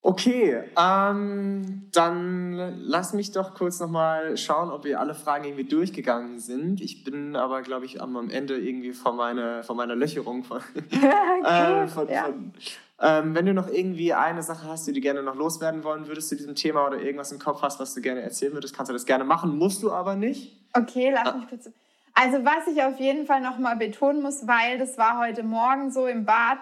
[0.00, 6.40] Okay, ähm, dann lass mich doch kurz nochmal schauen, ob wir alle Fragen irgendwie durchgegangen
[6.40, 6.82] sind.
[6.82, 10.44] Ich bin aber, glaube ich, am, Ende irgendwie von meiner, von meiner Löcherung.
[10.44, 10.60] Von,
[10.90, 12.24] äh, von, ja.
[12.24, 12.52] von
[13.00, 16.28] ähm, wenn du noch irgendwie eine Sache hast, die du gerne noch loswerden wollen würdest
[16.28, 18.92] zu diesem Thema oder irgendwas im Kopf hast, was du gerne erzählen würdest, kannst du
[18.92, 20.66] das gerne machen, musst du aber nicht.
[20.74, 21.36] Okay, lass ah.
[21.36, 21.70] mich kurz.
[22.14, 26.06] Also was ich auf jeden Fall nochmal betonen muss, weil das war heute Morgen so
[26.06, 26.60] im Bad,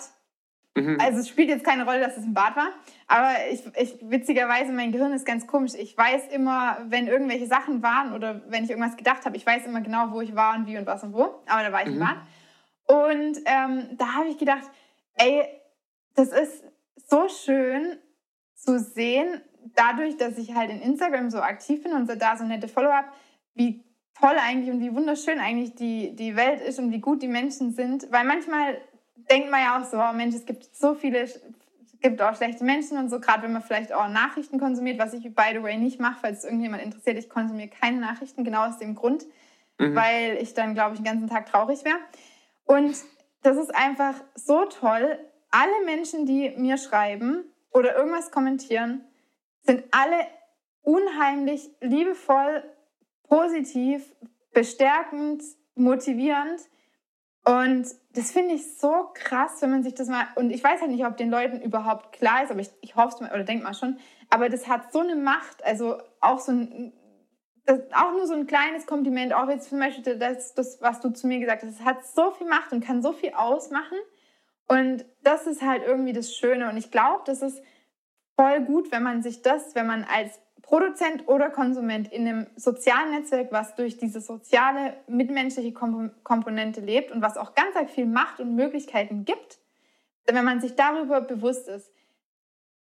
[0.74, 0.98] Mhm.
[1.00, 2.70] Also es spielt jetzt keine Rolle, dass es im Bad war.
[3.06, 5.72] Aber ich, ich, witzigerweise, mein Gehirn ist ganz komisch.
[5.74, 9.66] Ich weiß immer, wenn irgendwelche Sachen waren oder wenn ich irgendwas gedacht habe, ich weiß
[9.66, 11.42] immer genau, wo ich war und wie und was und wo.
[11.46, 11.94] Aber da war ich mhm.
[11.94, 12.16] im Bad.
[12.86, 14.70] Und ähm, da habe ich gedacht,
[15.14, 15.44] ey,
[16.14, 16.64] das ist
[17.06, 17.98] so schön
[18.54, 19.40] zu sehen,
[19.74, 23.08] dadurch, dass ich halt in Instagram so aktiv bin und da so nette Follow habe,
[23.54, 23.84] wie
[24.18, 27.72] toll eigentlich und wie wunderschön eigentlich die, die Welt ist und wie gut die Menschen
[27.72, 28.10] sind.
[28.10, 28.78] Weil manchmal
[29.16, 31.40] denkt man ja auch so, oh Mensch, es gibt so viele, es
[32.00, 35.22] gibt auch schlechte Menschen und so, gerade wenn man vielleicht auch Nachrichten konsumiert, was ich
[35.34, 38.78] by the way nicht mache, falls es irgendjemand interessiert, ich konsumiere keine Nachrichten, genau aus
[38.78, 39.24] dem Grund,
[39.78, 39.94] mhm.
[39.94, 41.98] weil ich dann, glaube ich, den ganzen Tag traurig wäre.
[42.64, 42.96] Und
[43.42, 45.18] das ist einfach so toll.
[45.50, 49.04] Alle Menschen, die mir schreiben oder irgendwas kommentieren,
[49.64, 50.26] sind alle
[50.82, 52.64] unheimlich liebevoll,
[53.28, 54.14] positiv,
[54.52, 55.42] bestärkend,
[55.74, 56.60] motivierend.
[57.44, 60.90] Und das finde ich so krass, wenn man sich das mal, und ich weiß halt
[60.90, 63.64] nicht, ob den Leuten überhaupt klar ist, aber ich, ich hoffe es mal oder denke
[63.64, 63.98] mal schon,
[64.30, 66.92] aber das hat so eine Macht, also auch so ein,
[67.64, 71.10] das, auch nur so ein kleines Kompliment, auch jetzt zum Beispiel das, das, was du
[71.10, 73.98] zu mir gesagt hast, es hat so viel Macht und kann so viel ausmachen.
[74.68, 76.68] Und das ist halt irgendwie das Schöne.
[76.68, 77.62] Und ich glaube, das ist
[78.36, 80.40] voll gut, wenn man sich das, wenn man als
[80.72, 87.20] Produzent oder Konsument in einem sozialen Netzwerk, was durch diese soziale, mitmenschliche Komponente lebt und
[87.20, 89.58] was auch ganz viel Macht und Möglichkeiten gibt,
[90.24, 91.92] wenn man sich darüber bewusst ist,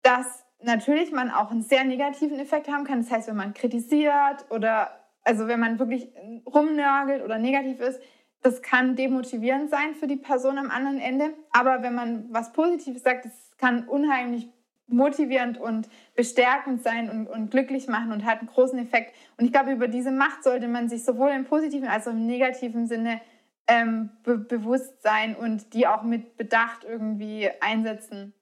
[0.02, 3.00] dass natürlich man auch einen sehr negativen Effekt haben kann.
[3.00, 4.90] Das heißt, wenn man kritisiert oder
[5.24, 6.12] also wenn man wirklich
[6.44, 7.98] rumnörgelt oder negativ ist,
[8.42, 11.32] das kann demotivierend sein für die Person am anderen Ende.
[11.50, 14.50] Aber wenn man was Positives sagt, das kann unheimlich
[14.92, 19.14] motivierend und bestärkend sein und, und, glücklich machen und hat einen großen Effekt.
[19.36, 22.26] Und ich glaube, über diese Macht sollte man sich sowohl im positiven als auch im
[22.26, 23.20] negativen Sinne
[23.66, 28.34] ähm, be bewusst sein und die auch mit Bedacht irgendwie einsetzen.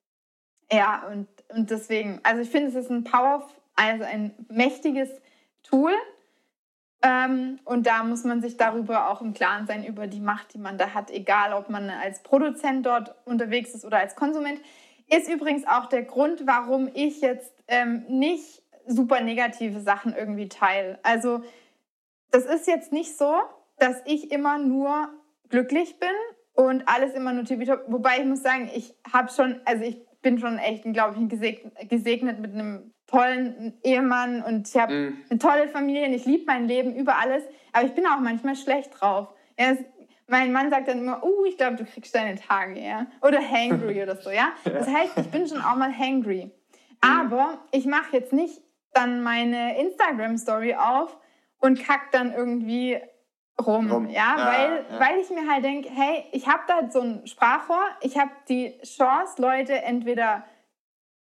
[0.72, 5.11] Ja, und, und deswegen, also ich finde, es ist ein Power, also ein mächtiges
[5.62, 5.92] Tool.
[7.01, 10.59] Ähm, und da muss man sich darüber auch im Klaren sein, über die Macht, die
[10.59, 14.61] man da hat, egal ob man als Produzent dort unterwegs ist oder als Konsument.
[15.11, 20.98] Ist übrigens auch der Grund, warum ich jetzt ähm, nicht super negative Sachen irgendwie teile.
[21.02, 21.42] Also
[22.30, 23.34] das ist jetzt nicht so,
[23.78, 25.09] dass ich immer nur
[25.48, 26.11] glücklich bin
[26.54, 27.68] und alles immer nur typisch.
[27.86, 31.88] Wobei ich muss sagen, ich habe schon, also ich bin schon echt, glaube ich, gesegnet,
[31.88, 35.16] gesegnet mit einem tollen Ehemann und ich habe mm.
[35.30, 37.42] eine tolle Familie und ich liebe mein Leben über alles.
[37.72, 39.28] Aber ich bin auch manchmal schlecht drauf.
[39.59, 39.76] Ja,
[40.29, 43.07] mein Mann sagt dann immer, uh, ich glaube, du kriegst deine Tage, ja.
[43.22, 44.53] Oder hangry oder so, ja.
[44.64, 46.51] Das heißt, ich bin schon auch mal hangry.
[47.01, 48.61] Aber ich mache jetzt nicht
[48.93, 51.16] dann meine Instagram-Story auf
[51.59, 52.99] und kack dann irgendwie
[53.61, 54.09] rum, rum.
[54.09, 54.37] Ja?
[54.37, 54.47] ja?
[54.47, 55.01] weil, ja.
[55.01, 58.79] weil ich mir halt denke, hey, ich habe da so ein Sprachrohr, ich habe die
[58.83, 60.45] Chance, Leute entweder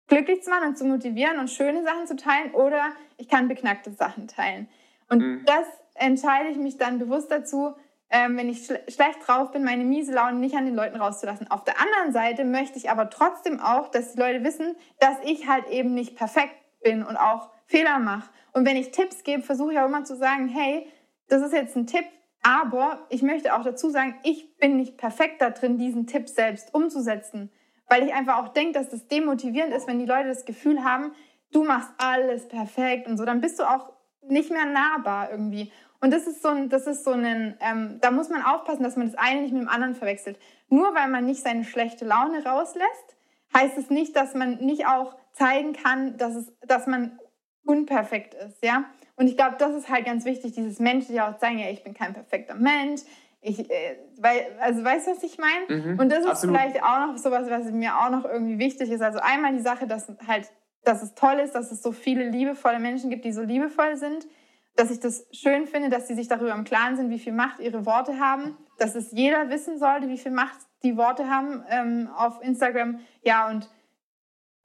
[0.07, 3.91] glücklich zu machen und zu motivieren und schöne Sachen zu teilen oder ich kann beknackte
[3.91, 4.67] Sachen teilen.
[5.09, 5.45] Und mhm.
[5.45, 7.75] das entscheide ich mich dann bewusst dazu,
[8.13, 11.49] ähm, wenn ich schl schlecht drauf bin, meine miese Laune nicht an den Leuten rauszulassen.
[11.49, 15.47] Auf der anderen Seite möchte ich aber trotzdem auch, dass die Leute wissen, dass ich
[15.47, 18.29] halt eben nicht perfekt bin und auch Fehler mache.
[18.53, 20.87] Und wenn ich Tipps gebe, versuche ich auch immer zu sagen, hey,
[21.27, 22.05] das ist jetzt ein Tipp,
[22.43, 26.71] aber ich möchte auch dazu sagen, ich bin nicht perfekt da drin, diesen Tipp selbst
[26.71, 27.51] umzusetzen.
[27.89, 31.13] Weil ich einfach auch denke, dass das demotivierend ist, wenn die Leute das Gefühl haben,
[31.51, 33.91] du machst alles perfekt und so, dann bist du auch
[34.27, 35.71] nicht mehr nahbar irgendwie.
[36.03, 38.97] Und das ist so ein, das ist so ein, ähm, da muss man aufpassen, dass
[38.97, 40.37] man das eine nicht mit dem anderen verwechselt.
[40.67, 43.15] Nur weil man nicht seine schlechte Laune rauslässt,
[43.55, 47.17] heißt es nicht, dass man nicht auch zeigen kann, dass, es, dass man
[47.63, 48.83] unperfekt ist, ja.
[49.15, 51.93] Und ich glaube, das ist halt ganz wichtig, dieses menschliche auch zeigen, ja, ich bin
[51.93, 52.99] kein perfekter Mensch.
[53.39, 55.79] Ich, äh, weil, also weißt du, was ich meine?
[55.81, 56.57] Mhm, und das absolut.
[56.57, 59.01] ist vielleicht auch noch sowas, was mir auch noch irgendwie wichtig ist.
[59.01, 60.51] Also einmal die Sache, dass halt,
[60.83, 64.27] dass es toll ist, dass es so viele liebevolle Menschen gibt, die so liebevoll sind.
[64.75, 67.59] Dass ich das schön finde, dass sie sich darüber im Klaren sind, wie viel Macht
[67.59, 68.57] ihre Worte haben.
[68.79, 72.99] Dass es jeder wissen sollte, wie viel Macht die Worte haben ähm, auf Instagram.
[73.23, 73.69] Ja, und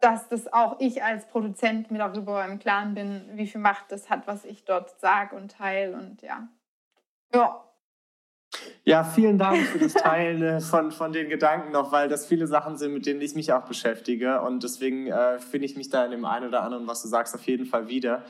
[0.01, 4.11] dass das auch ich als Produzent mir darüber im Klaren bin, wie viel Macht das
[4.11, 6.49] hat, was ich dort sage und teile und ja.
[7.35, 7.65] Ja.
[8.85, 12.47] Ja, vielen Dank für das Teilen äh, von, von den Gedanken noch, weil das viele
[12.47, 16.05] Sachen sind, mit denen ich mich auch beschäftige und deswegen äh, finde ich mich da
[16.05, 18.25] in dem einen oder anderen, was du sagst, auf jeden Fall wieder.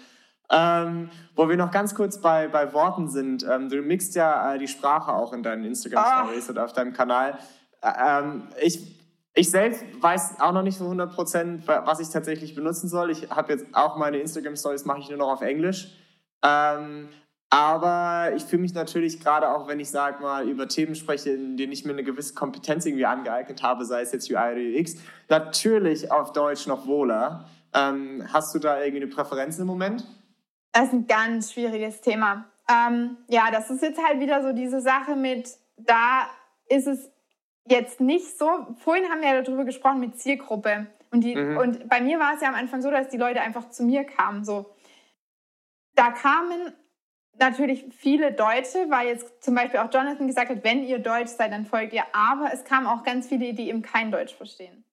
[0.50, 3.44] Ähm, wo wir noch ganz kurz bei, bei Worten sind.
[3.48, 6.52] Ähm, du mixt ja äh, die Sprache auch in deinen Instagram-Stories oh.
[6.52, 7.38] oder auf deinem Kanal.
[7.82, 8.98] Äh, ähm, ich
[9.34, 13.10] ich selbst weiß auch noch nicht so 100 Prozent, was ich tatsächlich benutzen soll.
[13.10, 15.92] Ich habe jetzt auch meine Instagram-Stories mache ich nur noch auf Englisch.
[16.42, 17.08] Ähm,
[17.50, 21.56] aber ich fühle mich natürlich gerade auch, wenn ich sag mal über Themen spreche, in
[21.56, 24.96] denen ich mir eine gewisse Kompetenz irgendwie angeeignet habe, sei es jetzt UI oder UX,
[25.28, 27.48] natürlich auf Deutsch noch wohler.
[27.72, 30.04] Ähm, hast du da irgendwie eine Präferenz im Moment?
[30.72, 32.50] Das ist ein ganz schwieriges Thema.
[32.70, 36.28] Ähm, ja, das ist jetzt halt wieder so diese Sache mit, da
[36.68, 37.10] ist es
[37.66, 38.46] jetzt nicht so,
[38.78, 40.86] vorhin haben wir ja darüber gesprochen mit Zielgruppe.
[41.10, 41.56] Und, die, mhm.
[41.56, 44.04] und bei mir war es ja am Anfang so, dass die Leute einfach zu mir
[44.04, 44.44] kamen.
[44.44, 44.74] So.
[45.94, 46.72] Da kamen
[47.38, 51.52] natürlich viele Deutsche, weil jetzt zum Beispiel auch Jonathan gesagt hat, wenn ihr Deutsch seid,
[51.52, 52.04] dann folgt ihr.
[52.12, 54.84] Aber es kamen auch ganz viele, die eben kein Deutsch verstehen.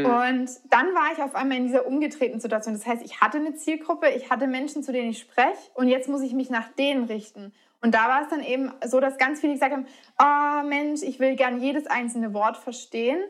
[0.00, 0.06] Mhm.
[0.06, 2.74] Und dann war ich auf einmal in dieser umgedrehten Situation.
[2.74, 6.08] Das heißt, ich hatte eine Zielgruppe, ich hatte Menschen, zu denen ich spreche und jetzt
[6.08, 7.52] muss ich mich nach denen richten.
[7.80, 9.86] Und da war es dann eben so, dass ganz viele gesagt haben,
[10.18, 13.20] oh Mensch, ich will gern jedes einzelne Wort verstehen.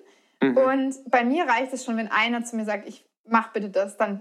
[0.40, 0.56] Mhm.
[0.56, 3.96] Und bei mir reicht es schon, wenn einer zu mir sagt, ich mach bitte das,
[3.96, 4.20] dann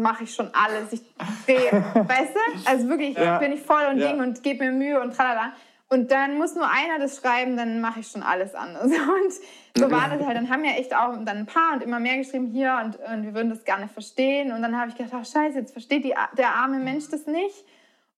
[0.00, 0.92] mache ich schon alles.
[0.92, 1.02] Ich
[1.46, 2.70] drehe, weißt du?
[2.70, 3.38] Also wirklich, ja.
[3.38, 4.08] bin ich voll und ja.
[4.08, 5.52] Ding und gebe mir Mühe und tralala.
[5.94, 8.86] Und dann muss nur einer das schreiben, dann mache ich schon alles anders.
[8.90, 9.32] Und
[9.76, 10.36] so war das halt.
[10.36, 13.24] Dann haben ja echt auch dann ein paar und immer mehr geschrieben hier und, und
[13.24, 14.52] wir würden das gerne verstehen.
[14.52, 17.64] Und dann habe ich gedacht, ach scheiße, jetzt versteht die, der arme Mensch das nicht.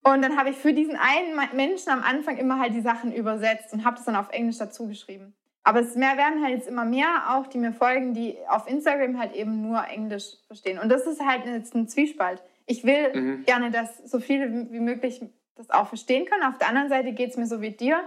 [0.03, 3.73] Und dann habe ich für diesen einen Menschen am Anfang immer halt die Sachen übersetzt
[3.73, 5.35] und habe das dann auf Englisch dazu geschrieben.
[5.65, 9.19] Aber es mehr werden halt jetzt immer mehr auch, die mir folgen, die auf Instagram
[9.19, 10.79] halt eben nur Englisch verstehen.
[10.79, 12.43] Und das ist halt jetzt ein Zwiespalt.
[12.67, 13.45] Ich will mhm.
[13.45, 15.23] gerne, dass so viele wie möglich
[15.57, 16.43] das auch verstehen können.
[16.43, 18.01] Auf der anderen Seite geht es mir so wie dir.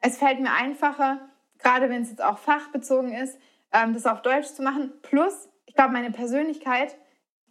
[0.00, 1.20] Es fällt mir einfacher,
[1.58, 3.38] gerade wenn es jetzt auch fachbezogen ist,
[3.72, 4.92] ähm, das auf Deutsch zu machen.
[5.02, 6.96] Plus, ich glaube, meine Persönlichkeit,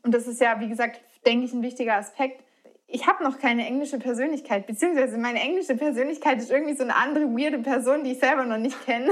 [0.04, 2.44] und das ist ja, wie gesagt, denke ich, ein wichtiger Aspekt,
[2.88, 7.26] ich habe noch keine englische Persönlichkeit, beziehungsweise meine englische Persönlichkeit ist irgendwie so eine andere
[7.26, 9.10] weirde Person, die ich selber noch nicht kenne.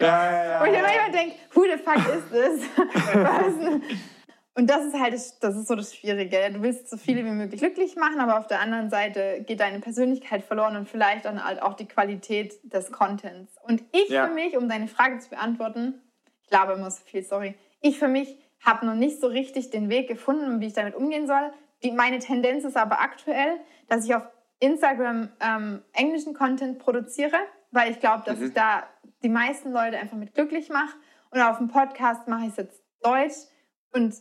[0.00, 3.80] Ja, ja, ja, Und ich immer denke, who the fuck ist das?
[4.58, 6.50] Und das ist halt, das ist so das Schwierige.
[6.52, 9.78] Du willst so viele wie möglich glücklich machen, aber auf der anderen Seite geht deine
[9.78, 13.56] Persönlichkeit verloren und vielleicht dann halt auch die Qualität des Contents.
[13.62, 14.26] Und ich ja.
[14.26, 16.02] für mich, um deine Frage zu beantworten,
[16.42, 19.90] ich glaube immer so viel, sorry, ich für mich habe noch nicht so richtig den
[19.90, 21.52] Weg gefunden, wie ich damit umgehen soll.
[21.84, 24.24] Die, meine Tendenz ist aber aktuell, dass ich auf
[24.58, 27.36] Instagram ähm, englischen Content produziere,
[27.70, 28.46] weil ich glaube, dass mhm.
[28.46, 28.88] ich da
[29.22, 30.96] die meisten Leute einfach mit glücklich mache.
[31.30, 33.36] Und auf dem Podcast mache ich es jetzt Deutsch.
[33.92, 34.14] Und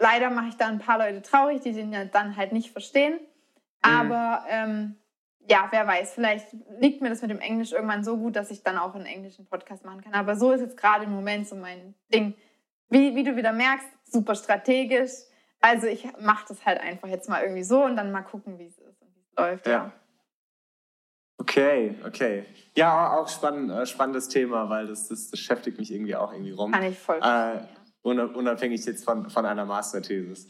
[0.00, 3.14] leider mache ich da ein paar Leute traurig, die den ja dann halt nicht verstehen.
[3.14, 3.90] Mhm.
[3.90, 4.96] Aber ähm,
[5.48, 6.48] ja, wer weiß, vielleicht
[6.80, 9.46] liegt mir das mit dem Englisch irgendwann so gut, dass ich dann auch einen englischen
[9.46, 10.14] Podcast machen kann.
[10.14, 12.34] Aber so ist jetzt gerade im Moment so mein Ding.
[12.88, 15.12] Wie, wie du wieder merkst, super strategisch
[15.60, 18.66] also ich mache das halt einfach jetzt mal irgendwie so und dann mal gucken, wie
[18.66, 19.66] es ist und wie es läuft.
[19.66, 19.72] Ja.
[19.72, 19.92] ja.
[21.38, 22.44] Okay, okay.
[22.76, 26.50] Ja, auch spannend, äh, spannendes Thema, weil das, das, das, beschäftigt mich irgendwie auch irgendwie
[26.50, 26.72] rum.
[26.72, 27.60] Kann ich voll äh,
[28.02, 30.48] Unabhängig jetzt von, von einer Masterthesis.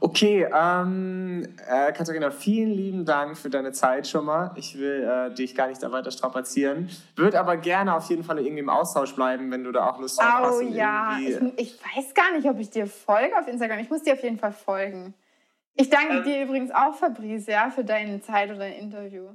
[0.00, 4.50] Okay, ähm, äh, Katharina, vielen lieben Dank für deine Zeit schon mal.
[4.56, 6.90] Ich will äh, dich gar nicht da weiter strapazieren.
[7.14, 10.20] Würde aber gerne auf jeden Fall irgendwie im Austausch bleiben, wenn du da auch Lust
[10.20, 10.56] drauf oh, hast.
[10.56, 13.78] Oh ja, ich, ich, weiß gar nicht, ob ich dir folge auf Instagram.
[13.78, 15.14] Ich muss dir auf jeden Fall folgen.
[15.74, 19.28] Ich danke ähm, dir übrigens auch, Fabrice, ja, für deine Zeit und dein Interview.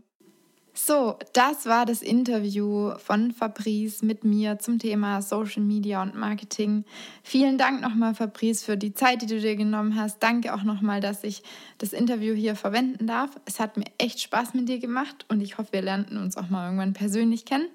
[0.73, 6.85] So, das war das Interview von Fabrice mit mir zum Thema Social Media und Marketing.
[7.23, 10.23] Vielen Dank nochmal, Fabrice, für die Zeit, die du dir genommen hast.
[10.23, 11.43] Danke auch nochmal, dass ich
[11.77, 13.31] das Interview hier verwenden darf.
[13.45, 16.49] Es hat mir echt Spaß mit dir gemacht und ich hoffe, wir lernten uns auch
[16.49, 17.67] mal irgendwann persönlich kennen.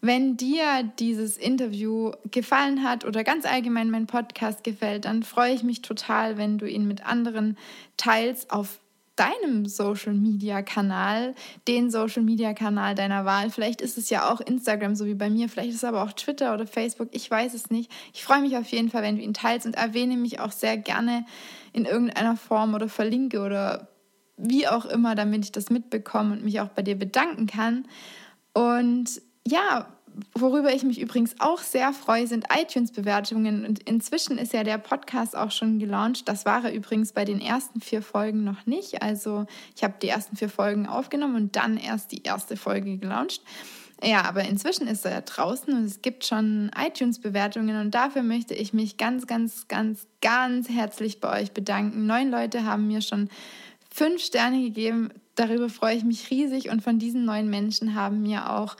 [0.00, 5.62] Wenn dir dieses Interview gefallen hat oder ganz allgemein mein Podcast gefällt, dann freue ich
[5.62, 7.56] mich total, wenn du ihn mit anderen
[7.96, 8.80] teilst auf
[9.18, 11.34] deinem Social-Media-Kanal,
[11.66, 13.50] den Social-Media-Kanal deiner Wahl.
[13.50, 15.48] Vielleicht ist es ja auch Instagram, so wie bei mir.
[15.48, 17.08] Vielleicht ist es aber auch Twitter oder Facebook.
[17.12, 17.90] Ich weiß es nicht.
[18.14, 20.76] Ich freue mich auf jeden Fall, wenn du ihn teilst und erwähne mich auch sehr
[20.76, 21.24] gerne
[21.72, 23.88] in irgendeiner Form oder verlinke oder
[24.36, 27.86] wie auch immer, damit ich das mitbekomme und mich auch bei dir bedanken kann.
[28.54, 29.97] Und ja,
[30.34, 33.64] worüber ich mich übrigens auch sehr freue, sind iTunes-Bewertungen.
[33.64, 36.28] Und inzwischen ist ja der Podcast auch schon gelauncht.
[36.28, 39.02] Das war er übrigens bei den ersten vier Folgen noch nicht.
[39.02, 39.46] Also
[39.76, 43.42] ich habe die ersten vier Folgen aufgenommen und dann erst die erste Folge gelauncht.
[44.02, 48.54] Ja, aber inzwischen ist er ja draußen und es gibt schon iTunes-Bewertungen und dafür möchte
[48.54, 52.06] ich mich ganz, ganz, ganz, ganz herzlich bei euch bedanken.
[52.06, 53.28] Neun Leute haben mir schon
[53.90, 55.10] fünf Sterne gegeben.
[55.34, 58.76] Darüber freue ich mich riesig und von diesen neun Menschen haben mir auch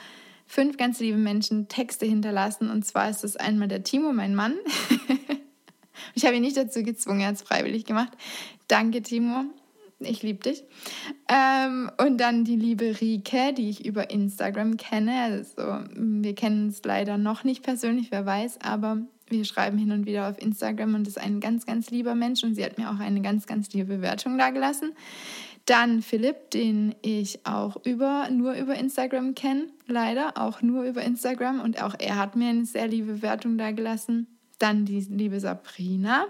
[0.49, 2.71] fünf ganz liebe Menschen Texte hinterlassen.
[2.71, 4.55] Und zwar ist das einmal der Timo, mein Mann.
[6.15, 8.13] ich habe ihn nicht dazu gezwungen, er hat es freiwillig gemacht.
[8.67, 9.45] Danke, Timo.
[10.01, 10.65] Ich liebe dich.
[11.29, 15.23] Ähm, und dann die liebe Rike, die ich über Instagram kenne.
[15.23, 18.99] Also, wir kennen uns leider noch nicht persönlich, wer weiß, aber
[19.31, 22.55] wir schreiben hin und wieder auf Instagram und ist ein ganz, ganz lieber Mensch und
[22.55, 24.93] sie hat mir auch eine ganz, ganz liebe Bewertung dagelassen.
[25.69, 31.61] Dann Philipp, den ich auch über, nur über Instagram kenne, leider auch nur über Instagram
[31.61, 34.29] und auch er hat mir eine sehr liebe Bewertung dagelassen.
[34.59, 36.25] Dann die liebe Sabrina,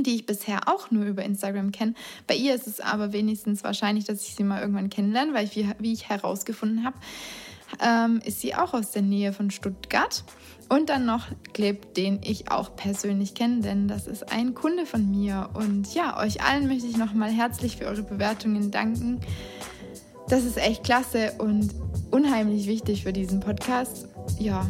[0.00, 1.94] die ich bisher auch nur über Instagram kenne.
[2.26, 5.54] Bei ihr ist es aber wenigstens wahrscheinlich, dass ich sie mal irgendwann kennenlerne, weil ich,
[5.54, 6.96] wie, wie ich herausgefunden habe,
[7.80, 10.24] ähm, ist sie auch aus der Nähe von Stuttgart.
[10.70, 15.10] Und dann noch Clip, den ich auch persönlich kenne, denn das ist ein Kunde von
[15.10, 15.50] mir.
[15.54, 19.20] Und ja, euch allen möchte ich nochmal herzlich für eure Bewertungen danken.
[20.28, 21.74] Das ist echt klasse und
[22.12, 24.06] unheimlich wichtig für diesen Podcast.
[24.38, 24.64] Ja,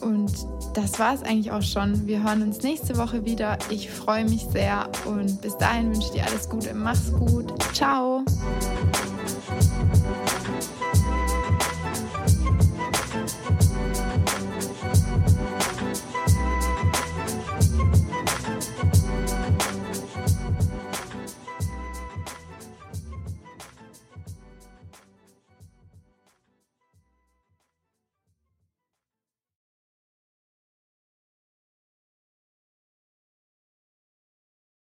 [0.00, 0.32] und
[0.72, 2.06] das war es eigentlich auch schon.
[2.06, 3.58] Wir hören uns nächste Woche wieder.
[3.68, 6.72] Ich freue mich sehr und bis dahin wünsche ich dir alles Gute.
[6.72, 7.52] Mach's gut.
[7.74, 8.24] Ciao.